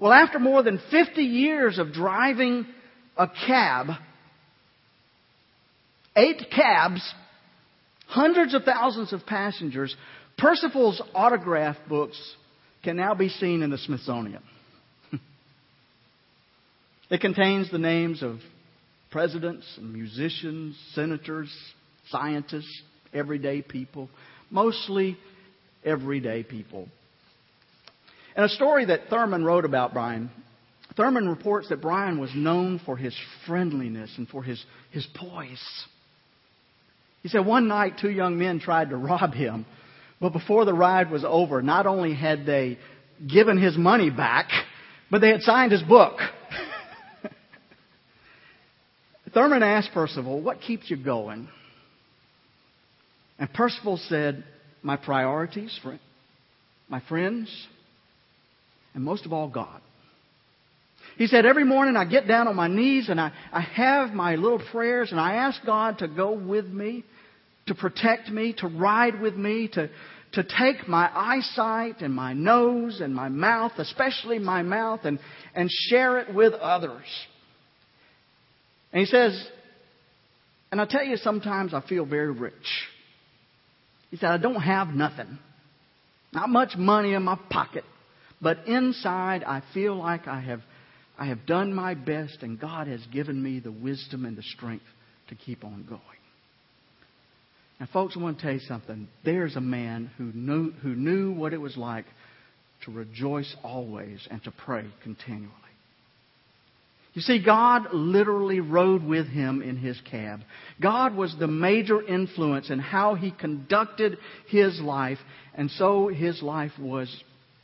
Well, 0.00 0.12
after 0.12 0.38
more 0.38 0.62
than 0.62 0.80
50 0.90 1.22
years 1.22 1.78
of 1.78 1.92
driving 1.92 2.66
a 3.16 3.28
cab, 3.46 3.88
eight 6.16 6.42
cabs, 6.54 7.02
hundreds 8.06 8.54
of 8.54 8.64
thousands 8.64 9.12
of 9.12 9.24
passengers, 9.26 9.94
Percival's 10.38 11.02
autograph 11.14 11.76
books 11.88 12.20
can 12.84 12.96
now 12.96 13.14
be 13.14 13.28
seen 13.28 13.62
in 13.62 13.70
the 13.70 13.78
Smithsonian. 13.78 14.42
it 17.10 17.20
contains 17.20 17.70
the 17.70 17.78
names 17.78 18.22
of 18.22 18.38
presidents 19.10 19.66
and 19.78 19.92
musicians, 19.92 20.76
senators, 20.94 21.50
scientists, 22.10 22.82
everyday 23.12 23.62
people, 23.62 24.08
mostly 24.50 25.16
everyday 25.84 26.42
people. 26.42 26.88
And 28.34 28.44
a 28.44 28.48
story 28.50 28.84
that 28.86 29.08
Thurman 29.08 29.44
wrote 29.44 29.64
about 29.64 29.94
Bryan. 29.94 30.30
Thurman 30.96 31.28
reports 31.28 31.68
that 31.70 31.80
Bryan 31.80 32.18
was 32.18 32.30
known 32.34 32.80
for 32.84 32.96
his 32.96 33.16
friendliness 33.46 34.12
and 34.18 34.28
for 34.28 34.42
his, 34.42 34.62
his 34.90 35.06
poise. 35.14 35.62
He 37.22 37.28
said 37.28 37.44
one 37.44 37.66
night 37.66 37.94
two 38.00 38.10
young 38.10 38.38
men 38.38 38.60
tried 38.60 38.90
to 38.90 38.96
rob 38.96 39.32
him, 39.32 39.66
but 40.20 40.32
before 40.32 40.64
the 40.64 40.74
ride 40.74 41.10
was 41.10 41.24
over, 41.26 41.62
not 41.62 41.86
only 41.86 42.14
had 42.14 42.46
they 42.46 42.78
given 43.26 43.58
his 43.60 43.76
money 43.76 44.10
back, 44.10 44.48
but 45.10 45.20
they 45.20 45.30
had 45.30 45.42
signed 45.42 45.72
his 45.72 45.82
book. 45.82 46.18
Thurman 49.34 49.62
asked 49.62 49.90
Percival, 49.92 50.40
What 50.40 50.60
keeps 50.60 50.90
you 50.90 50.96
going? 50.96 51.48
And 53.38 53.52
Percival 53.52 53.98
said, 54.08 54.44
My 54.82 54.96
priorities, 54.96 55.78
my 56.88 57.02
friends, 57.08 57.50
and 58.94 59.04
most 59.04 59.26
of 59.26 59.32
all, 59.32 59.48
God. 59.48 59.80
He 61.16 61.26
said, 61.26 61.46
Every 61.46 61.64
morning 61.64 61.96
I 61.96 62.04
get 62.04 62.26
down 62.26 62.48
on 62.48 62.56
my 62.56 62.68
knees 62.68 63.08
and 63.08 63.20
I, 63.20 63.32
I 63.52 63.60
have 63.60 64.10
my 64.10 64.36
little 64.36 64.62
prayers 64.70 65.10
and 65.10 65.20
I 65.20 65.34
ask 65.34 65.64
God 65.64 65.98
to 65.98 66.08
go 66.08 66.32
with 66.32 66.66
me, 66.66 67.04
to 67.66 67.74
protect 67.74 68.28
me, 68.28 68.54
to 68.58 68.68
ride 68.68 69.20
with 69.20 69.34
me, 69.34 69.68
to, 69.74 69.88
to 70.32 70.42
take 70.42 70.88
my 70.88 71.10
eyesight 71.14 72.00
and 72.00 72.14
my 72.14 72.32
nose 72.32 73.00
and 73.00 73.14
my 73.14 73.28
mouth, 73.28 73.72
especially 73.78 74.38
my 74.38 74.62
mouth, 74.62 75.00
and, 75.04 75.18
and 75.54 75.70
share 75.88 76.18
it 76.18 76.34
with 76.34 76.52
others. 76.54 77.04
And 78.92 79.00
he 79.00 79.06
says, 79.06 79.48
and 80.70 80.80
I 80.80 80.86
tell 80.86 81.04
you, 81.04 81.16
sometimes 81.16 81.72
I 81.72 81.80
feel 81.86 82.04
very 82.04 82.32
rich. 82.32 82.54
He 84.10 84.16
said, 84.16 84.30
I 84.30 84.38
don't 84.38 84.60
have 84.60 84.88
nothing. 84.88 85.38
Not 86.32 86.48
much 86.48 86.76
money 86.76 87.14
in 87.14 87.22
my 87.22 87.38
pocket. 87.50 87.84
But 88.40 88.66
inside, 88.66 89.42
I 89.44 89.62
feel 89.72 89.96
like 89.96 90.28
I 90.28 90.40
have, 90.40 90.60
I 91.18 91.26
have 91.26 91.46
done 91.46 91.72
my 91.72 91.94
best 91.94 92.42
and 92.42 92.60
God 92.60 92.86
has 92.86 93.00
given 93.12 93.42
me 93.42 93.60
the 93.60 93.72
wisdom 93.72 94.24
and 94.24 94.36
the 94.36 94.42
strength 94.42 94.84
to 95.28 95.34
keep 95.34 95.64
on 95.64 95.86
going. 95.88 96.00
Now, 97.80 97.88
folks, 97.92 98.16
I 98.16 98.20
want 98.20 98.38
to 98.38 98.42
tell 98.42 98.54
you 98.54 98.60
something. 98.60 99.08
There's 99.24 99.56
a 99.56 99.60
man 99.60 100.10
who 100.16 100.32
knew, 100.32 100.72
who 100.82 100.94
knew 100.94 101.32
what 101.32 101.52
it 101.52 101.60
was 101.60 101.76
like 101.76 102.06
to 102.84 102.90
rejoice 102.90 103.54
always 103.62 104.26
and 104.30 104.42
to 104.44 104.50
pray 104.50 104.84
continually. 105.02 105.52
You 107.16 107.22
see, 107.22 107.42
God 107.42 107.94
literally 107.94 108.60
rode 108.60 109.02
with 109.02 109.26
him 109.26 109.62
in 109.62 109.78
his 109.78 109.98
cab. 110.10 110.40
God 110.82 111.16
was 111.16 111.34
the 111.38 111.46
major 111.46 112.02
influence 112.02 112.68
in 112.68 112.78
how 112.78 113.14
he 113.14 113.30
conducted 113.30 114.18
his 114.48 114.78
life, 114.82 115.16
and 115.54 115.70
so 115.70 116.08
his 116.08 116.42
life 116.42 116.72
was 116.78 117.08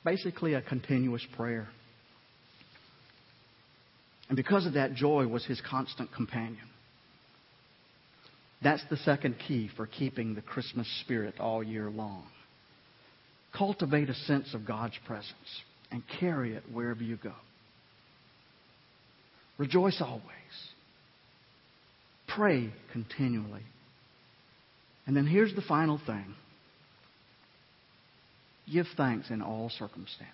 basically 0.07 0.55
a 0.55 0.63
continuous 0.63 1.21
prayer. 1.37 1.69
And 4.29 4.39
because 4.39 4.65
of 4.65 4.73
that, 4.73 4.95
joy 4.95 5.27
was 5.27 5.45
his 5.45 5.61
constant 5.61 6.15
companion. 6.15 6.67
That's 8.63 8.83
the 8.89 8.97
second 8.97 9.37
key 9.47 9.69
for 9.77 9.87
keeping 9.87 10.35
the 10.35 10.41
Christmas 10.41 10.89
spirit 11.03 11.35
all 11.39 11.63
year 11.63 11.91
long. 11.91 12.25
Cultivate 13.55 14.09
a 14.09 14.15
sense 14.15 14.55
of 14.55 14.65
God's 14.65 14.97
presence 15.07 15.35
and 15.91 16.03
carry 16.19 16.55
it 16.55 16.63
wherever 16.73 17.03
you 17.03 17.19
go. 17.23 17.35
Rejoice 19.63 20.01
always. 20.01 20.25
Pray 22.27 22.73
continually. 22.93 23.63
And 25.07 25.17
then 25.17 25.25
here's 25.25 25.55
the 25.55 25.63
final 25.63 26.01
thing 26.05 26.35
give 28.73 28.87
thanks 28.97 29.31
in 29.31 29.41
all 29.41 29.71
circumstances. 29.71 30.27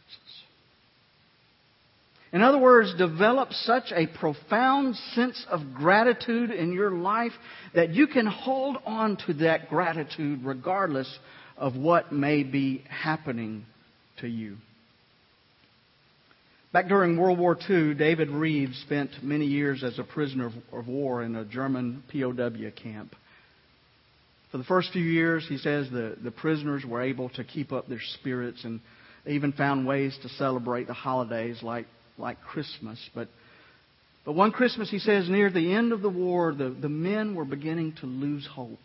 In 2.33 2.41
other 2.41 2.57
words, 2.57 2.95
develop 2.97 3.53
such 3.53 3.93
a 3.95 4.07
profound 4.07 4.97
sense 5.15 5.45
of 5.51 5.75
gratitude 5.75 6.51
in 6.51 6.73
your 6.73 6.93
life 6.93 7.33
that 7.75 7.91
you 7.91 8.07
can 8.07 8.25
hold 8.25 8.79
on 8.87 9.19
to 9.27 9.35
that 9.35 9.69
gratitude 9.69 10.41
regardless 10.43 11.19
of 11.59 11.77
what 11.77 12.13
may 12.13 12.45
be 12.45 12.83
happening 12.89 13.67
to 14.21 14.27
you. 14.27 14.57
Back 16.71 16.89
during 16.89 17.17
World 17.17 17.39
War 17.39 17.57
II, 17.69 17.95
David 17.95 18.29
Reed 18.29 18.75
spent 18.85 19.23
many 19.23 19.47
years 19.47 19.83
as 19.83 19.99
a 19.99 20.05
prisoner 20.05 20.53
of 20.71 20.87
war 20.87 21.23
in 21.23 21.35
a 21.35 21.45
German 21.47 22.03
POW 22.13 22.71
camp. 22.77 23.15
For 24.53 24.59
the 24.59 24.65
first 24.65 24.93
few 24.93 25.03
years, 25.03 25.47
he 25.49 25.57
says 25.57 25.89
the, 25.91 26.17
the 26.23 26.31
prisoners 26.31 26.85
were 26.85 27.01
able 27.01 27.31
to 27.31 27.45
keep 27.45 27.73
up 27.73 27.89
their 27.89 28.03
spirits 28.21 28.65
and 28.65 28.81
even 29.27 29.53
found 29.53 29.87
ways 29.87 30.19
to 30.23 30.29
celebrate 30.29 30.87
the 30.87 30.95
holidays 30.95 31.63
like, 31.63 31.87
like 32.19 32.39
Christmas. 32.43 32.99
But, 33.15 33.29
but 34.27 34.35
one 34.35 34.53
Christmas, 34.53 34.91
he 34.91 34.99
says, 34.99 35.27
near 35.29 35.51
the 35.51 35.73
end 35.73 35.93
of 35.93 36.03
the 36.03 36.11
war, 36.11 36.53
the, 36.53 36.69
the 36.69 36.89
men 36.91 37.35
were 37.35 37.47
beginning 37.47 37.95
to 38.01 38.07
lose 38.07 38.47
hope. 38.47 38.79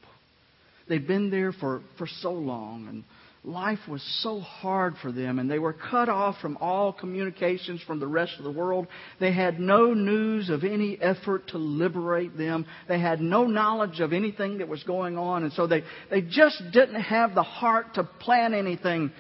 They'd 0.88 1.08
been 1.08 1.30
there 1.30 1.52
for, 1.52 1.82
for 1.98 2.08
so 2.08 2.32
long, 2.32 2.88
and 2.88 3.04
life 3.44 3.80
was 3.90 4.02
so 4.22 4.40
hard 4.40 4.96
for 5.02 5.12
them, 5.12 5.38
and 5.38 5.52
they 5.52 5.60
were 5.60 5.74
cut 5.74 6.08
off 6.08 6.36
from 6.42 6.58
all 6.58 6.94
communications 6.94 7.82
from 7.86 8.00
the 8.00 8.08
rest 8.08 8.34
of 8.38 8.46
the 8.46 8.52
world. 8.52 8.88
They 9.20 9.34
had 9.34 9.60
no 9.60 9.94
news 9.94 10.50
of 10.50 10.64
any 10.64 10.98
effort 11.02 11.50
to 11.50 11.58
liberate 11.58 12.38
them. 12.38 12.66
They 12.88 13.00
had 13.00 13.20
no 13.20 13.46
knowledge 13.46 14.00
of 14.00 14.14
anything 14.14 14.60
that 14.60 14.68
was 14.70 14.84
going 14.84 15.18
on, 15.18 15.44
and 15.44 15.52
so 15.54 15.68
they, 15.68 15.84
they 16.10 16.22
just 16.22 16.62
didn't 16.72 17.02
have 17.02 17.36
the 17.36 17.44
heart 17.44 17.96
to 17.96 18.04
plan 18.04 18.54
anything 18.54 19.12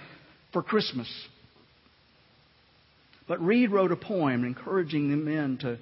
for 0.53 0.63
Christmas. 0.63 1.09
But 3.27 3.41
Reed 3.41 3.71
wrote 3.71 3.91
a 3.91 3.97
poem 3.97 4.45
encouraging 4.45 5.09
the 5.09 5.17
men 5.17 5.57
to, 5.61 5.77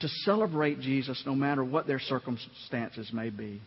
to 0.00 0.08
celebrate 0.24 0.80
Jesus 0.80 1.22
no 1.26 1.34
matter 1.34 1.64
what 1.64 1.86
their 1.86 2.00
circumstances 2.00 3.10
may 3.12 3.30
be. 3.30 3.60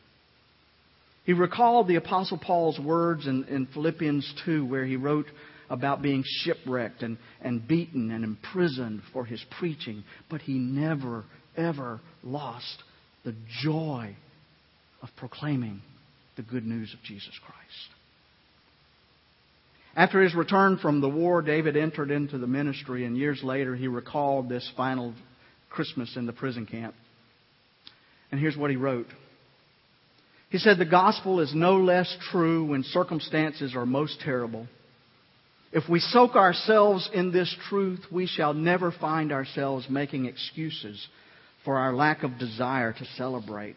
He 1.30 1.34
recalled 1.34 1.88
the 1.88 1.98
Apostle 1.98 2.40
Paul's 2.40 2.80
words 2.80 3.28
in, 3.28 3.44
in 3.44 3.68
Philippians 3.68 4.34
2, 4.46 4.66
where 4.66 4.84
he 4.84 4.96
wrote 4.96 5.28
about 5.70 6.02
being 6.02 6.24
shipwrecked 6.26 7.04
and, 7.04 7.20
and 7.40 7.68
beaten 7.68 8.10
and 8.10 8.24
imprisoned 8.24 9.04
for 9.14 9.26
his 9.26 9.46
preaching, 9.60 10.04
but 10.28 10.42
he 10.42 10.54
never, 10.54 11.26
ever 11.56 12.02
lost 12.24 12.82
the 13.26 13.36
joy 13.62 14.16
of 15.04 15.10
proclaiming 15.18 15.82
the 16.36 16.42
good 16.42 16.66
news 16.66 16.92
of 16.96 17.04
Jesus 17.04 17.40
Christ. 17.46 17.90
After 19.96 20.24
his 20.24 20.34
return 20.34 20.80
from 20.80 21.00
the 21.00 21.10
war, 21.10 21.44
David 21.44 21.78
entered 21.78 22.10
into 22.10 22.40
the 22.40 22.48
ministry, 22.48 23.06
and 23.06 23.16
years 23.16 23.44
later 23.44 23.76
he 23.76 23.88
recalled 23.88 24.50
this 24.50 24.68
final 24.76 25.14
Christmas 25.70 26.16
in 26.16 26.26
the 26.26 26.34
prison 26.34 26.66
camp. 26.66 26.96
And 28.32 28.42
here's 28.42 28.58
what 28.58 28.72
he 28.72 28.78
wrote. 28.78 29.06
He 30.50 30.58
said, 30.58 30.78
The 30.78 30.86
gospel 30.86 31.39
is 31.39 31.54
no 31.54 31.78
less 31.78 32.16
true 32.32 32.66
when 32.66 32.84
circumstances 32.84 33.76
are 33.76 33.86
most 33.86 34.20
terrible. 34.22 34.68
If 35.72 35.88
we 35.88 36.00
soak 36.00 36.36
ourselves 36.36 37.08
in 37.14 37.32
this 37.32 37.56
truth, 37.70 38.04
we 38.12 38.26
shall 38.26 38.56
never 38.56 38.91
find 38.91 39.32
ourselves 39.32 39.88
making 39.89 40.26
excuses 40.26 41.08
for 41.64 41.78
our 41.78 41.93
lack 41.93 42.24
of 42.24 42.39
desire 42.39 42.91
to 42.93 43.06
celebrate. 43.18 43.76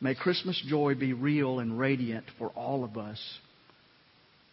May 0.00 0.14
Christmas 0.14 0.62
joy 0.68 0.94
be 0.94 1.12
real 1.12 1.58
and 1.58 1.78
radiant 1.78 2.24
for 2.38 2.48
all 2.50 2.84
of 2.84 2.96
us, 2.96 3.20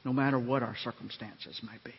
no 0.04 0.12
matter 0.12 0.40
what 0.40 0.64
our 0.64 0.76
circumstances 0.84 1.60
may 1.64 1.78
be. 1.86 1.96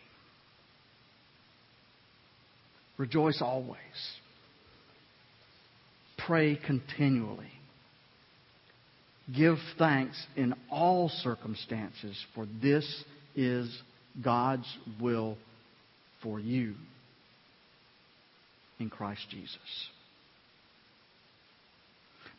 Rejoice 2.99 3.41
always. 3.41 3.79
Pray 6.27 6.59
continually. 6.67 7.53
Give 9.35 9.57
thanks 9.79 10.17
in 10.37 10.55
all 10.71 11.11
circumstances, 11.11 12.17
for 12.35 12.47
this 12.63 13.05
is 13.37 13.71
God's 14.23 14.67
will 15.01 15.37
for 16.23 16.41
you 16.41 16.75
in 18.81 18.89
Christ 18.89 19.27
Jesus. 19.31 19.59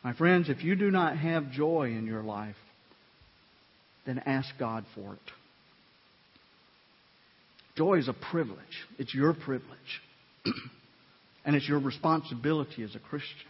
My 0.02 0.14
friends, 0.14 0.48
if 0.48 0.64
you 0.64 0.74
do 0.76 0.90
not 0.90 1.16
have 1.16 1.52
joy 1.52 1.94
in 1.96 2.06
your 2.06 2.22
life, 2.22 2.56
then 4.06 4.20
ask 4.24 4.48
God 4.58 4.84
for 4.94 5.14
it. 5.14 5.32
Joy 7.76 7.98
is 7.98 8.08
a 8.08 8.14
privilege. 8.14 8.58
It's 8.98 9.14
your 9.14 9.34
privilege. 9.34 10.02
and 11.44 11.54
it's 11.54 11.68
your 11.68 11.78
responsibility 11.78 12.82
as 12.82 12.94
a 12.94 12.98
Christian. 12.98 13.46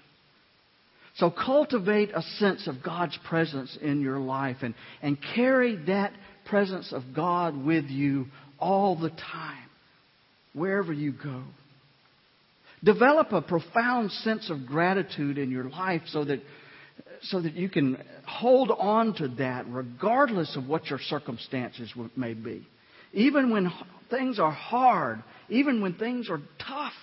So 1.21 1.31
cultivate 1.31 2.13
a 2.15 2.23
sense 2.23 2.67
of 2.67 2.83
God's 2.83 3.17
presence 3.29 3.77
in 3.83 4.01
your 4.01 4.19
life 4.19 4.57
and, 4.63 4.75
and 5.03 5.19
carry 5.35 5.77
that 5.87 6.15
presence 6.47 6.95
of 6.95 7.03
God 7.15 7.63
with 7.63 7.85
you 7.85 8.27
all 8.59 8.99
the 8.99 9.11
time, 9.11 9.69
wherever 10.55 10.95
you 10.95 11.13
go. 11.13 11.43
Develop 12.83 13.33
a 13.33 13.43
profound 13.43 14.11
sense 14.11 14.49
of 14.49 14.65
gratitude 14.65 15.37
in 15.37 15.51
your 15.51 15.69
life 15.69 16.01
so 16.07 16.25
that, 16.25 16.41
so 17.25 17.43
that 17.43 17.53
you 17.53 17.69
can 17.69 18.03
hold 18.27 18.71
on 18.71 19.13
to 19.17 19.29
that 19.29 19.67
regardless 19.69 20.57
of 20.57 20.67
what 20.67 20.87
your 20.87 20.99
circumstances 20.99 21.93
may 22.17 22.33
be. 22.33 22.67
Even 23.13 23.51
when 23.51 23.71
things 24.09 24.39
are 24.39 24.51
hard, 24.51 25.23
even 25.51 25.83
when 25.83 25.97
things 25.97 26.31
are 26.31 26.41
tough, 26.67 26.95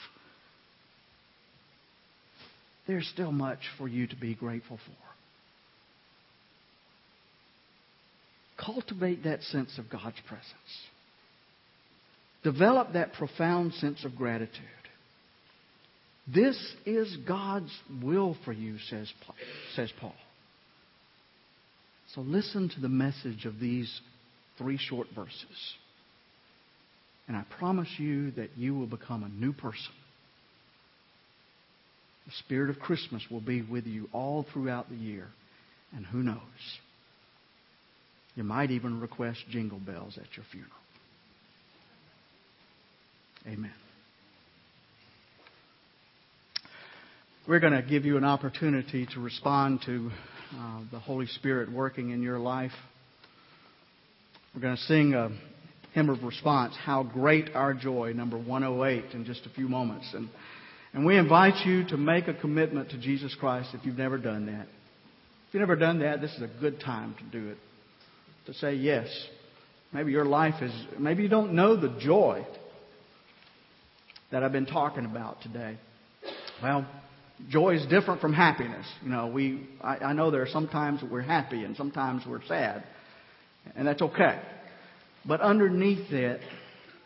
there's 2.87 3.07
still 3.07 3.31
much 3.31 3.59
for 3.77 3.87
you 3.87 4.07
to 4.07 4.15
be 4.15 4.33
grateful 4.33 4.77
for. 4.77 4.93
Cultivate 8.63 9.23
that 9.23 9.43
sense 9.43 9.77
of 9.77 9.89
God's 9.89 10.19
presence. 10.27 10.47
Develop 12.43 12.93
that 12.93 13.13
profound 13.13 13.73
sense 13.73 14.03
of 14.05 14.15
gratitude. 14.15 14.63
This 16.33 16.57
is 16.85 17.15
God's 17.27 17.71
will 18.03 18.35
for 18.43 18.51
you, 18.51 18.77
says, 18.89 19.11
says 19.75 19.91
Paul. 19.99 20.15
So 22.15 22.21
listen 22.21 22.69
to 22.69 22.79
the 22.79 22.89
message 22.89 23.45
of 23.45 23.59
these 23.59 24.01
three 24.57 24.77
short 24.77 25.07
verses. 25.15 25.73
And 27.27 27.35
I 27.35 27.43
promise 27.59 27.89
you 27.97 28.31
that 28.31 28.49
you 28.57 28.75
will 28.75 28.87
become 28.87 29.23
a 29.23 29.29
new 29.29 29.53
person 29.53 29.93
the 32.27 32.33
spirit 32.39 32.69
of 32.69 32.79
Christmas 32.79 33.23
will 33.31 33.41
be 33.41 33.61
with 33.61 33.85
you 33.85 34.09
all 34.11 34.45
throughout 34.53 34.89
the 34.89 34.95
year. 34.95 35.27
And 35.95 36.05
who 36.05 36.21
knows? 36.21 36.37
You 38.35 38.43
might 38.43 38.69
even 38.69 38.99
request 38.99 39.39
jingle 39.49 39.79
bells 39.79 40.17
at 40.17 40.35
your 40.35 40.45
funeral. 40.51 40.71
Amen. 43.47 43.73
We're 47.47 47.61
going 47.61 47.73
to 47.73 47.81
give 47.81 48.03
you 48.03 48.17
an 48.17 48.25
opportunity 48.25 49.07
to 49.13 49.21
respond 49.21 49.79
to 49.85 50.11
uh, 50.53 50.81
the 50.91 50.99
Holy 50.99 51.27
Spirit 51.27 51.71
working 51.71 52.09
in 52.09 52.21
your 52.21 52.39
life. 52.39 52.73
We're 54.53 54.61
going 54.61 54.75
to 54.75 54.83
sing 54.83 55.13
a 55.13 55.29
hymn 55.93 56.09
of 56.09 56.23
response, 56.23 56.75
How 56.83 57.03
Great 57.03 57.55
Our 57.55 57.73
Joy, 57.73 58.11
number 58.13 58.37
108, 58.37 59.13
in 59.13 59.23
just 59.23 59.45
a 59.45 59.49
few 59.49 59.69
moments. 59.69 60.13
And 60.13 60.29
and 60.93 61.05
we 61.05 61.17
invite 61.17 61.65
you 61.65 61.85
to 61.89 61.97
make 61.97 62.27
a 62.27 62.33
commitment 62.33 62.91
to 62.91 62.97
Jesus 62.97 63.35
Christ 63.35 63.69
if 63.73 63.85
you've 63.85 63.97
never 63.97 64.17
done 64.17 64.45
that. 64.47 64.67
If 65.47 65.53
you've 65.53 65.61
never 65.61 65.75
done 65.75 65.99
that, 65.99 66.21
this 66.21 66.31
is 66.31 66.41
a 66.41 66.49
good 66.59 66.79
time 66.79 67.15
to 67.19 67.23
do 67.39 67.49
it. 67.49 67.57
To 68.47 68.53
say 68.53 68.75
yes. 68.75 69.07
Maybe 69.93 70.11
your 70.11 70.25
life 70.25 70.61
is, 70.61 70.71
maybe 70.97 71.23
you 71.23 71.29
don't 71.29 71.53
know 71.53 71.75
the 71.75 71.97
joy 71.99 72.45
that 74.31 74.43
I've 74.43 74.51
been 74.51 74.65
talking 74.65 75.05
about 75.05 75.41
today. 75.41 75.77
Well, 76.61 76.85
joy 77.49 77.75
is 77.75 77.85
different 77.87 78.19
from 78.19 78.33
happiness. 78.33 78.85
You 79.03 79.09
know, 79.09 79.27
we, 79.27 79.67
I, 79.81 79.97
I 79.97 80.13
know 80.13 80.31
there 80.31 80.41
are 80.41 80.47
sometimes 80.47 81.01
we're 81.09 81.21
happy 81.21 81.63
and 81.63 81.75
sometimes 81.77 82.23
we're 82.27 82.43
sad. 82.45 82.83
And 83.75 83.87
that's 83.87 84.01
okay. 84.01 84.41
But 85.25 85.41
underneath 85.41 86.09
that, 86.11 86.39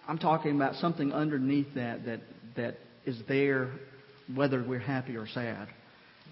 I'm 0.08 0.18
talking 0.18 0.56
about 0.56 0.76
something 0.76 1.12
underneath 1.12 1.74
that 1.76 2.06
that, 2.06 2.22
that 2.56 2.78
is 3.06 3.18
there 3.28 3.72
whether 4.34 4.64
we're 4.64 4.80
happy 4.80 5.16
or 5.16 5.28
sad. 5.28 5.68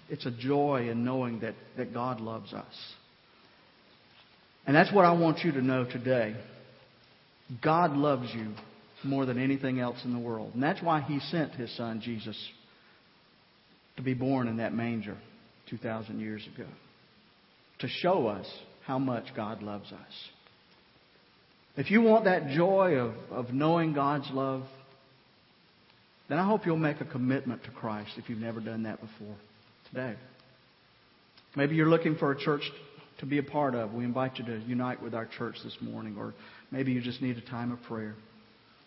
It's 0.08 0.26
a 0.26 0.30
joy 0.30 0.88
in 0.90 1.04
knowing 1.04 1.40
that, 1.40 1.54
that 1.76 1.92
God 1.94 2.20
loves 2.20 2.52
us. 2.52 2.74
And 4.66 4.76
that's 4.76 4.92
what 4.92 5.04
I 5.04 5.12
want 5.12 5.38
you 5.40 5.52
to 5.52 5.62
know 5.62 5.84
today. 5.84 6.36
God 7.62 7.96
loves 7.96 8.28
you 8.34 8.52
more 9.02 9.26
than 9.26 9.38
anything 9.38 9.80
else 9.80 9.98
in 10.04 10.12
the 10.12 10.18
world. 10.18 10.54
And 10.54 10.62
that's 10.62 10.82
why 10.82 11.00
He 11.00 11.20
sent 11.20 11.52
His 11.52 11.74
Son, 11.76 12.00
Jesus, 12.00 12.36
to 13.96 14.02
be 14.02 14.14
born 14.14 14.48
in 14.48 14.58
that 14.58 14.74
manger 14.74 15.16
2,000 15.70 16.20
years 16.20 16.46
ago. 16.54 16.68
To 17.80 17.88
show 17.88 18.26
us 18.26 18.46
how 18.84 18.98
much 18.98 19.24
God 19.34 19.62
loves 19.62 19.90
us. 19.92 20.28
If 21.76 21.90
you 21.90 22.02
want 22.02 22.24
that 22.24 22.48
joy 22.50 22.96
of, 22.96 23.14
of 23.30 23.54
knowing 23.54 23.94
God's 23.94 24.28
love, 24.32 24.64
then 26.30 26.38
I 26.38 26.46
hope 26.46 26.64
you'll 26.64 26.76
make 26.76 27.00
a 27.00 27.04
commitment 27.04 27.64
to 27.64 27.70
Christ 27.72 28.12
if 28.16 28.28
you've 28.28 28.38
never 28.38 28.60
done 28.60 28.84
that 28.84 29.00
before 29.00 29.34
today. 29.88 30.14
Maybe 31.56 31.74
you're 31.74 31.88
looking 31.88 32.14
for 32.14 32.30
a 32.30 32.38
church 32.38 32.62
to 33.18 33.26
be 33.26 33.38
a 33.38 33.42
part 33.42 33.74
of. 33.74 33.92
We 33.92 34.04
invite 34.04 34.38
you 34.38 34.44
to 34.44 34.58
unite 34.60 35.02
with 35.02 35.12
our 35.12 35.26
church 35.26 35.56
this 35.64 35.76
morning, 35.80 36.16
or 36.16 36.32
maybe 36.70 36.92
you 36.92 37.00
just 37.00 37.20
need 37.20 37.36
a 37.36 37.50
time 37.50 37.72
of 37.72 37.82
prayer. 37.82 38.14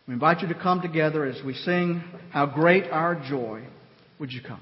We 0.08 0.14
invite 0.14 0.42
you 0.42 0.48
to 0.48 0.56
come 0.56 0.82
together 0.82 1.26
as 1.26 1.44
we 1.44 1.54
sing 1.54 2.02
How 2.32 2.46
Great 2.46 2.86
Our 2.90 3.16
Joy. 3.30 3.64
Would 4.20 4.32
you 4.32 4.42
come? 4.42 4.62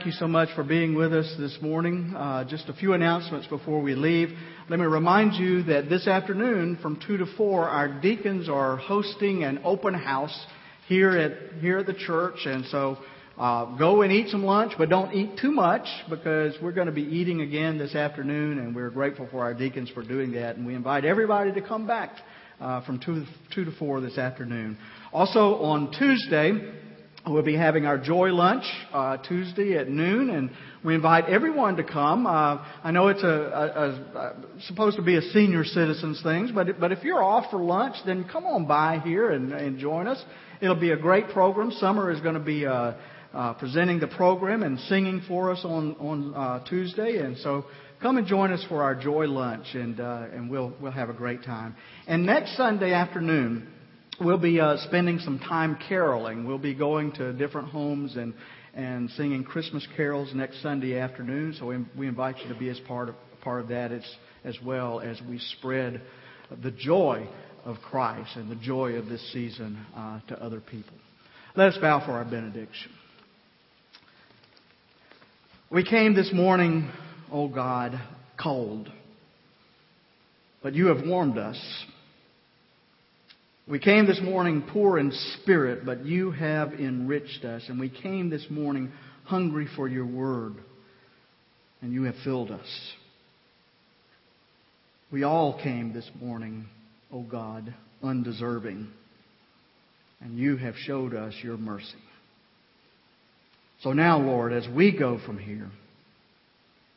Thank 0.00 0.14
you 0.14 0.18
so 0.18 0.28
much 0.28 0.48
for 0.54 0.64
being 0.64 0.94
with 0.94 1.12
us 1.12 1.30
this 1.38 1.58
morning. 1.60 2.14
Uh, 2.16 2.42
just 2.48 2.70
a 2.70 2.72
few 2.72 2.94
announcements 2.94 3.46
before 3.48 3.82
we 3.82 3.94
leave. 3.94 4.30
Let 4.70 4.78
me 4.78 4.86
remind 4.86 5.34
you 5.34 5.62
that 5.64 5.90
this 5.90 6.08
afternoon 6.08 6.78
from 6.80 6.98
2 7.06 7.18
to 7.18 7.26
4, 7.36 7.68
our 7.68 8.00
deacons 8.00 8.48
are 8.48 8.78
hosting 8.78 9.44
an 9.44 9.60
open 9.62 9.92
house 9.92 10.46
here 10.88 11.10
at, 11.10 11.60
here 11.60 11.80
at 11.80 11.86
the 11.86 11.92
church. 11.92 12.46
And 12.46 12.64
so 12.70 12.96
uh, 13.36 13.76
go 13.76 14.00
and 14.00 14.10
eat 14.10 14.30
some 14.30 14.42
lunch, 14.42 14.72
but 14.78 14.88
don't 14.88 15.12
eat 15.12 15.38
too 15.38 15.50
much 15.50 15.86
because 16.08 16.54
we're 16.62 16.72
going 16.72 16.86
to 16.86 16.94
be 16.94 17.02
eating 17.02 17.42
again 17.42 17.76
this 17.76 17.94
afternoon, 17.94 18.58
and 18.58 18.74
we're 18.74 18.88
grateful 18.88 19.28
for 19.30 19.42
our 19.42 19.52
deacons 19.52 19.90
for 19.90 20.02
doing 20.02 20.32
that. 20.32 20.56
And 20.56 20.66
we 20.66 20.74
invite 20.74 21.04
everybody 21.04 21.52
to 21.52 21.60
come 21.60 21.86
back 21.86 22.12
uh, 22.58 22.82
from 22.86 23.00
2, 23.00 23.26
2 23.54 23.64
to 23.66 23.72
4 23.72 24.00
this 24.00 24.16
afternoon. 24.16 24.78
Also 25.12 25.56
on 25.56 25.92
Tuesday, 25.92 26.72
We'll 27.26 27.42
be 27.42 27.56
having 27.56 27.84
our 27.84 27.98
joy 27.98 28.30
lunch 28.30 28.64
uh, 28.94 29.18
Tuesday 29.18 29.76
at 29.76 29.90
noon, 29.90 30.30
and 30.30 30.50
we 30.82 30.94
invite 30.94 31.26
everyone 31.26 31.76
to 31.76 31.84
come. 31.84 32.26
Uh, 32.26 32.64
I 32.82 32.92
know 32.92 33.08
it's 33.08 33.22
a, 33.22 33.26
a, 33.26 34.18
a, 34.18 34.34
supposed 34.62 34.96
to 34.96 35.02
be 35.02 35.16
a 35.16 35.20
senior 35.20 35.62
citizens 35.64 36.22
thing, 36.22 36.50
but 36.54 36.80
but 36.80 36.92
if 36.92 37.04
you're 37.04 37.22
off 37.22 37.50
for 37.50 37.62
lunch, 37.62 37.96
then 38.06 38.24
come 38.24 38.46
on 38.46 38.66
by 38.66 39.00
here 39.04 39.32
and, 39.32 39.52
and 39.52 39.78
join 39.78 40.06
us. 40.08 40.22
It'll 40.62 40.80
be 40.80 40.92
a 40.92 40.96
great 40.96 41.28
program. 41.28 41.72
Summer 41.72 42.10
is 42.10 42.22
going 42.22 42.36
to 42.36 42.40
be 42.40 42.64
uh, 42.64 42.94
uh, 43.34 43.52
presenting 43.54 44.00
the 44.00 44.08
program 44.08 44.62
and 44.62 44.80
singing 44.80 45.22
for 45.28 45.50
us 45.50 45.60
on 45.62 45.96
on 45.96 46.34
uh, 46.34 46.64
Tuesday, 46.64 47.18
and 47.18 47.36
so 47.36 47.66
come 48.00 48.16
and 48.16 48.26
join 48.26 48.50
us 48.50 48.64
for 48.66 48.82
our 48.82 48.94
joy 48.94 49.26
lunch, 49.26 49.66
and 49.74 50.00
uh, 50.00 50.26
and 50.32 50.48
we'll 50.48 50.72
we'll 50.80 50.90
have 50.90 51.10
a 51.10 51.14
great 51.14 51.44
time. 51.44 51.76
And 52.06 52.24
next 52.24 52.56
Sunday 52.56 52.94
afternoon 52.94 53.68
we'll 54.20 54.38
be 54.38 54.60
uh, 54.60 54.76
spending 54.86 55.18
some 55.18 55.38
time 55.38 55.78
caroling. 55.88 56.46
We'll 56.46 56.58
be 56.58 56.74
going 56.74 57.12
to 57.12 57.32
different 57.32 57.68
homes 57.68 58.16
and 58.16 58.34
and 58.72 59.10
singing 59.10 59.42
Christmas 59.42 59.86
carols 59.96 60.30
next 60.32 60.62
Sunday 60.62 60.96
afternoon. 60.96 61.56
So 61.58 61.66
we, 61.66 61.84
we 61.98 62.06
invite 62.06 62.38
you 62.38 62.52
to 62.52 62.58
be 62.58 62.68
as 62.68 62.78
part 62.80 63.08
of 63.08 63.14
part 63.42 63.62
of 63.62 63.68
that 63.68 63.92
as 63.92 64.04
as 64.44 64.56
well 64.64 65.00
as 65.00 65.20
we 65.28 65.38
spread 65.38 66.02
the 66.62 66.70
joy 66.70 67.26
of 67.64 67.76
Christ 67.82 68.36
and 68.36 68.50
the 68.50 68.56
joy 68.56 68.92
of 68.92 69.06
this 69.06 69.32
season 69.32 69.84
uh, 69.96 70.20
to 70.28 70.42
other 70.42 70.60
people. 70.60 70.94
Let 71.56 71.68
us 71.68 71.78
bow 71.80 72.04
for 72.04 72.12
our 72.12 72.24
benediction. 72.24 72.92
We 75.70 75.84
came 75.84 76.14
this 76.14 76.32
morning, 76.32 76.90
O 77.30 77.44
oh 77.44 77.48
God, 77.48 78.00
cold, 78.40 78.90
but 80.62 80.74
you 80.74 80.86
have 80.86 81.06
warmed 81.06 81.38
us. 81.38 81.58
We 83.70 83.78
came 83.78 84.06
this 84.06 84.20
morning 84.20 84.64
poor 84.68 84.98
in 84.98 85.12
spirit, 85.12 85.86
but 85.86 86.04
you 86.04 86.32
have 86.32 86.72
enriched 86.72 87.44
us. 87.44 87.62
And 87.68 87.78
we 87.78 87.88
came 87.88 88.28
this 88.28 88.44
morning 88.50 88.90
hungry 89.24 89.68
for 89.76 89.86
your 89.86 90.06
word, 90.06 90.54
and 91.80 91.92
you 91.92 92.02
have 92.02 92.16
filled 92.24 92.50
us. 92.50 92.66
We 95.12 95.22
all 95.22 95.60
came 95.62 95.92
this 95.92 96.10
morning, 96.20 96.66
O 97.12 97.18
oh 97.18 97.22
God, 97.22 97.72
undeserving, 98.02 98.88
and 100.20 100.36
you 100.36 100.56
have 100.56 100.74
showed 100.74 101.14
us 101.14 101.34
your 101.40 101.56
mercy. 101.56 101.94
So 103.82 103.92
now, 103.92 104.18
Lord, 104.18 104.52
as 104.52 104.66
we 104.68 104.98
go 104.98 105.20
from 105.24 105.38
here, 105.38 105.70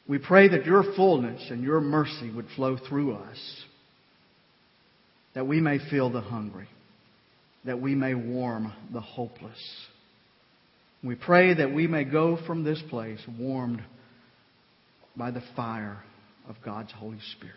we 0.09 0.17
pray 0.17 0.47
that 0.47 0.65
your 0.65 0.95
fullness 0.95 1.51
and 1.51 1.63
your 1.63 1.81
mercy 1.81 2.31
would 2.35 2.47
flow 2.55 2.77
through 2.77 3.13
us 3.13 3.63
that 5.33 5.47
we 5.47 5.59
may 5.59 5.79
feel 5.89 6.09
the 6.09 6.21
hungry, 6.21 6.67
that 7.65 7.81
we 7.81 7.95
may 7.95 8.13
warm 8.13 8.71
the 8.91 9.01
hopeless. 9.01 9.59
We 11.03 11.15
pray 11.15 11.53
that 11.55 11.73
we 11.73 11.87
may 11.87 12.03
go 12.03 12.37
from 12.45 12.63
this 12.63 12.81
place 12.89 13.19
warmed 13.39 13.83
by 15.15 15.31
the 15.31 15.43
fire 15.55 16.01
of 16.47 16.55
God's 16.63 16.91
Holy 16.91 17.19
Spirit. 17.35 17.55